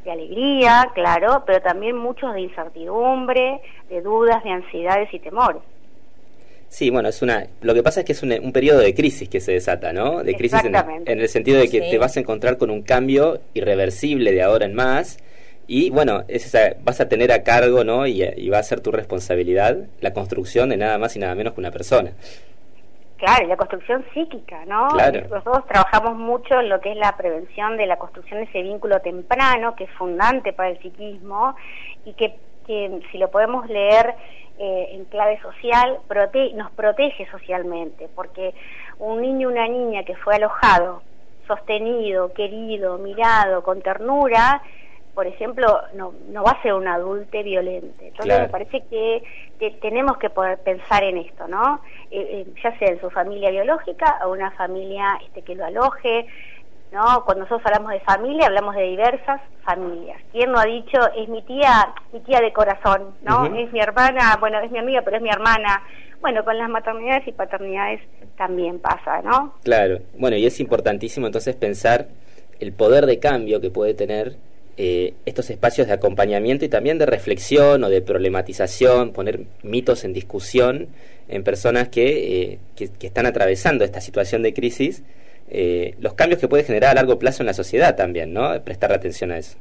de 0.05 0.12
alegría, 0.12 0.90
claro, 0.95 1.43
pero 1.47 1.61
también 1.61 1.97
muchos 1.97 2.33
de 2.33 2.40
incertidumbre, 2.40 3.61
de 3.88 4.00
dudas, 4.00 4.43
de 4.45 4.50
ansiedades 4.50 5.12
y 5.12 5.19
temores. 5.19 5.62
Sí, 6.69 6.91
bueno, 6.91 7.09
es 7.09 7.23
una. 7.23 7.47
Lo 7.61 7.75
que 7.75 7.83
pasa 7.83 8.01
es 8.01 8.07
que 8.07 8.13
es 8.13 8.23
un, 8.23 8.53
periodo 8.53 8.81
de 8.81 8.95
crisis 8.95 9.29
que 9.29 9.41
se 9.41 9.53
desata, 9.53 9.93
¿no? 9.93 10.23
De 10.25 10.35
crisis 10.35 10.61
en, 10.65 11.21
el 11.21 11.29
sentido 11.29 11.59
de 11.59 11.69
que 11.69 11.81
te 11.81 11.99
vas 11.99 12.17
a 12.17 12.21
encontrar 12.21 12.59
con 12.59 12.71
un 12.71 12.83
cambio 12.83 13.41
irreversible 13.55 14.33
de 14.33 14.43
ahora 14.43 14.67
en 14.67 14.75
más. 14.75 15.19
Y 15.69 15.91
bueno, 15.91 16.25
es 16.29 16.57
vas 16.85 17.01
a 17.01 17.09
tener 17.09 17.33
a 17.33 17.43
cargo, 17.43 17.85
¿no? 17.85 18.07
Y, 18.07 18.49
va 18.49 18.59
a 18.59 18.63
ser 18.63 18.81
tu 18.81 18.93
responsabilidad 18.93 19.77
la 20.01 20.13
construcción 20.13 20.69
de 20.69 20.77
nada 20.77 20.99
más 20.99 21.17
y 21.17 21.19
nada 21.19 21.35
menos 21.35 21.55
que 21.55 21.61
una 21.61 21.71
persona. 21.71 22.13
Claro, 23.17 23.47
y 23.47 23.49
la 23.49 23.57
construcción 23.57 24.05
psíquica, 24.13 24.65
¿no? 24.67 24.89
Claro. 24.89 25.23
Nosotros 25.31 25.67
trabajamos 25.67 26.17
mucho 26.19 26.61
en 26.61 26.69
lo 26.69 26.81
que 26.81 26.93
es 26.93 26.99
la 26.99 27.17
prevención 27.17 27.79
de 27.79 27.87
la 27.87 27.97
construcción 27.97 28.41
de 28.41 28.45
ese 28.45 28.63
vínculo 28.63 29.01
temprano, 29.01 29.75
que 29.75 29.85
es 29.85 29.91
fundante 29.93 30.53
para 30.53 30.71
el 30.71 30.79
psiquismo, 30.81 31.57
y 32.05 32.13
que, 32.13 32.35
que 32.67 33.01
si 33.11 33.17
lo 33.17 33.31
podemos 33.31 33.67
leer 33.71 34.15
eh, 34.59 34.89
en 34.93 35.05
clave 35.07 35.39
social 35.41 35.99
nos 36.55 36.71
protege 36.73 37.27
socialmente, 37.31 38.09
porque 38.15 38.55
un 38.99 39.21
niño 39.21 39.49
o 39.49 39.53
una 39.53 39.69
niña 39.69 40.05
que 40.05 40.17
fue 40.17 40.37
alojado, 40.37 41.03
sostenido, 41.47 42.33
querido, 42.33 42.99
mirado, 42.99 43.63
con 43.63 43.83
ternura, 43.83 44.63
por 45.17 45.26
ejemplo, 45.26 45.80
no, 45.95 46.13
no 46.28 46.45
va 46.45 46.50
a 46.50 46.63
ser 46.63 46.75
un 46.75 46.87
adulte 46.87 47.43
violente. 47.43 48.09
Entonces 48.09 48.39
me 48.39 48.49
parece 48.49 48.83
que, 48.91 49.23
tenemos 49.80 50.19
que 50.19 50.28
poder 50.28 50.59
pensar 50.59 51.02
en 51.04 51.17
esto, 51.17 51.49
¿no? 51.49 51.80
Eh, 52.11 52.21
eh, 52.21 52.47
ya 52.63 52.78
sea 52.78 52.89
en 52.89 53.00
su 53.00 53.09
familia 53.09 53.50
biológica 53.50 54.19
o 54.26 54.33
una 54.33 54.50
familia 54.50 55.19
este, 55.25 55.41
que 55.41 55.54
lo 55.54 55.65
aloje, 55.65 56.26
¿no? 56.97 57.25
Cuando 57.26 57.45
nosotros 57.45 57.61
hablamos 57.67 57.93
de 57.93 58.00
familia, 58.00 58.47
hablamos 58.47 58.75
de 58.75 58.85
diversas 58.85 59.43
familias. 59.63 60.19
¿Quién 60.32 60.50
no 60.50 60.59
ha 60.59 60.65
dicho, 60.65 60.99
es 61.15 61.28
mi 61.28 61.43
tía, 61.43 61.93
mi 62.11 62.21
tía 62.21 62.41
de 62.41 62.52
corazón, 62.54 63.15
¿no? 63.23 63.45
Es 63.54 63.71
mi 63.71 63.80
hermana, 63.80 64.39
bueno, 64.41 64.59
es 64.61 64.71
mi 64.71 64.78
amiga, 64.78 65.02
pero 65.04 65.19
es 65.19 65.23
mi 65.23 65.28
hermana. 65.28 65.82
Bueno, 66.23 66.43
con 66.43 66.56
las 66.56 66.71
maternidades 66.71 67.28
y 67.28 67.32
paternidades 67.32 68.00
también 68.39 68.78
pasa, 68.78 69.21
¿no? 69.23 69.54
Claro, 69.63 69.99
bueno, 70.17 70.39
y 70.39 70.47
es 70.47 70.59
importantísimo 70.59 71.26
entonces 71.26 71.54
pensar 71.54 72.09
el 72.61 72.73
poder 72.73 73.04
de 73.04 73.19
cambio 73.19 73.61
que 73.61 73.69
puede 73.69 73.93
tener 73.93 74.37
eh, 74.78 75.13
estos 75.26 75.50
espacios 75.50 75.89
de 75.89 75.93
acompañamiento 75.93 76.65
y 76.65 76.71
también 76.71 76.97
de 76.97 77.04
reflexión 77.04 77.85
o 77.85 77.91
de 77.91 78.00
problematización, 78.00 79.13
poner 79.13 79.41
mitos 79.63 80.04
en 80.04 80.15
discusión 80.15 80.89
en 81.28 81.45
personas 81.45 81.89
que, 81.89 82.52
eh, 82.52 82.59
que, 82.75 82.89
que 82.89 83.09
están 83.09 83.26
atravesando 83.26 83.85
esta 83.85 84.00
situación 84.00 84.43
de 84.43 84.54
crisis 84.54 85.02
eh, 85.49 85.95
los 86.00 86.15
cambios 86.15 86.41
que 86.41 86.49
puede 86.49 86.65
generar 86.65 86.91
a 86.93 86.95
largo 86.95 87.19
plazo 87.19 87.43
en 87.43 87.47
la 87.47 87.54
sociedad 87.54 87.97
también, 87.97 88.32
¿no? 88.32 88.61
Prestar 88.63 88.93
atención 88.93 89.30
a 89.32 89.39
eso. 89.39 89.59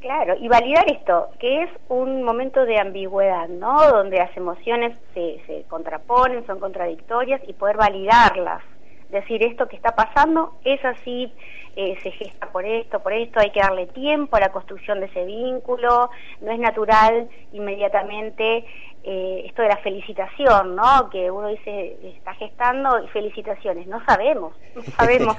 Claro, 0.00 0.34
y 0.40 0.48
validar 0.48 0.90
esto, 0.90 1.28
que 1.38 1.62
es 1.62 1.70
un 1.88 2.24
momento 2.24 2.64
de 2.64 2.80
ambigüedad, 2.80 3.48
¿no? 3.48 3.88
Donde 3.88 4.16
las 4.18 4.36
emociones 4.36 4.98
se, 5.14 5.40
se 5.46 5.62
contraponen, 5.68 6.44
son 6.44 6.58
contradictorias 6.58 7.40
y 7.46 7.52
poder 7.52 7.76
validarlas. 7.76 8.62
Decir, 9.10 9.44
esto 9.44 9.68
que 9.68 9.76
está 9.76 9.94
pasando 9.94 10.56
es 10.64 10.84
así, 10.84 11.32
eh, 11.76 11.96
se 12.02 12.10
gesta 12.10 12.50
por 12.50 12.66
esto, 12.66 13.00
por 13.00 13.12
esto, 13.12 13.40
hay 13.40 13.50
que 13.50 13.60
darle 13.60 13.86
tiempo 13.86 14.36
a 14.36 14.40
la 14.40 14.50
construcción 14.50 15.00
de 15.00 15.06
ese 15.06 15.24
vínculo, 15.24 16.10
no 16.40 16.50
es 16.50 16.58
natural 16.58 17.28
inmediatamente 17.52 18.64
eh, 19.04 19.42
esto 19.46 19.62
de 19.62 19.68
la 19.68 19.78
felicitación, 19.78 20.76
¿no? 20.76 21.10
Que 21.10 21.30
uno 21.30 21.48
dice, 21.48 21.96
está 22.04 22.34
gestando 22.34 23.02
y 23.02 23.08
felicitaciones. 23.08 23.86
No 23.88 24.04
sabemos, 24.04 24.54
no 24.76 24.82
sabemos 24.96 25.36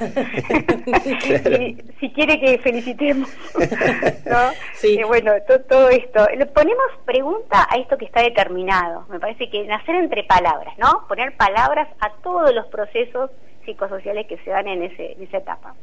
si, 2.00 2.10
quiere 2.12 2.40
que 2.40 2.58
felicitemos, 2.60 3.30
¿no? 4.26 4.52
Sí. 4.74 5.00
Eh, 5.00 5.06
bueno, 5.06 5.32
todo 5.70 5.90
esto. 5.90 6.28
Le 6.36 6.46
ponemos 6.48 6.86
pregunta 7.06 7.68
a 7.70 7.78
esto 7.78 7.98
que 7.98 8.06
está 8.06 8.22
determinado. 8.22 9.06
Me 9.10 9.20
parece 9.20 9.50
que 9.50 9.64
nacer 9.66 9.96
entre 9.96 10.24
palabras, 10.24 10.78
¿no? 10.78 11.08
Poner 11.08 11.36
palabras 11.38 11.88
a 12.02 12.12
todos 12.22 12.54
los 12.54 12.66
procesos 12.68 13.32
psicosociales 13.66 14.28
que 14.28 14.38
se 14.40 14.50
dan 14.50 14.68
en, 14.68 14.84
ese, 14.84 15.14
en 15.14 15.24
esa 15.24 15.38
etapa. 15.38 15.74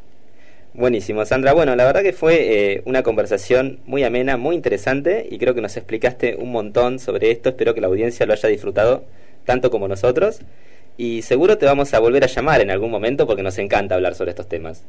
Buenísimo, 0.72 1.24
Sandra. 1.24 1.52
Bueno, 1.52 1.74
la 1.74 1.84
verdad 1.84 2.02
que 2.02 2.12
fue 2.12 2.74
eh, 2.74 2.82
una 2.84 3.02
conversación 3.02 3.80
muy 3.86 4.04
amena, 4.04 4.36
muy 4.36 4.54
interesante 4.54 5.26
y 5.28 5.38
creo 5.38 5.52
que 5.52 5.60
nos 5.60 5.76
explicaste 5.76 6.36
un 6.36 6.52
montón 6.52 7.00
sobre 7.00 7.32
esto. 7.32 7.48
Espero 7.48 7.74
que 7.74 7.80
la 7.80 7.88
audiencia 7.88 8.24
lo 8.24 8.32
haya 8.34 8.48
disfrutado 8.48 9.04
tanto 9.44 9.70
como 9.70 9.88
nosotros 9.88 10.40
y 10.96 11.22
seguro 11.22 11.58
te 11.58 11.66
vamos 11.66 11.92
a 11.92 11.98
volver 11.98 12.22
a 12.22 12.28
llamar 12.28 12.60
en 12.60 12.70
algún 12.70 12.90
momento 12.90 13.26
porque 13.26 13.42
nos 13.42 13.58
encanta 13.58 13.96
hablar 13.96 14.14
sobre 14.14 14.30
estos 14.30 14.48
temas. 14.48 14.84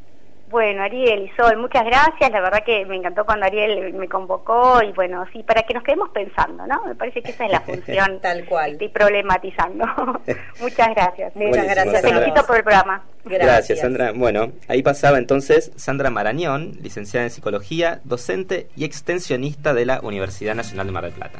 Bueno, 0.52 0.84
Ariel 0.84 1.24
y 1.24 1.36
Sol, 1.42 1.58
muchas 1.58 1.86
gracias. 1.86 2.30
La 2.30 2.42
verdad 2.42 2.62
que 2.66 2.86
me 2.86 2.98
encantó 2.98 3.26
cuando 3.26 3.46
Ariel 3.46 3.94
me 3.94 4.10
convocó 4.10 4.84
y 4.84 4.92
bueno, 4.92 5.26
sí, 5.32 5.44
para 5.44 5.64
que 5.64 5.74
nos 5.74 5.82
quedemos 5.82 6.10
pensando, 6.10 6.68
¿no? 6.68 6.86
Me 6.86 6.94
parece 6.94 7.22
que 7.22 7.32
esa 7.32 7.46
es 7.46 7.52
la 7.52 7.62
función. 7.62 8.20
Tal 8.22 8.46
cual. 8.46 8.74
Estoy 8.74 8.90
problematizando. 8.90 9.86
muchas 10.60 10.90
gracias. 10.94 11.34
Muchas 11.36 11.66
gracias. 11.66 12.02
Felicito 12.02 12.46
por 12.46 12.58
el 12.58 12.64
programa. 12.64 13.02
Gracias. 13.24 13.46
gracias. 13.46 13.80
Sandra. 13.80 14.12
Bueno, 14.12 14.52
ahí 14.68 14.84
pasaba 14.84 15.18
entonces 15.18 15.72
Sandra 15.78 16.10
Marañón, 16.10 16.74
licenciada 16.82 17.26
en 17.26 17.32
Psicología, 17.32 18.02
docente 18.04 18.68
y 18.76 18.84
extensionista 18.84 19.74
de 19.74 19.86
la 19.86 20.02
Universidad 20.02 20.54
Nacional 20.54 20.88
de 20.88 20.92
Mar 20.92 21.04
del 21.06 21.14
Plata. 21.14 21.40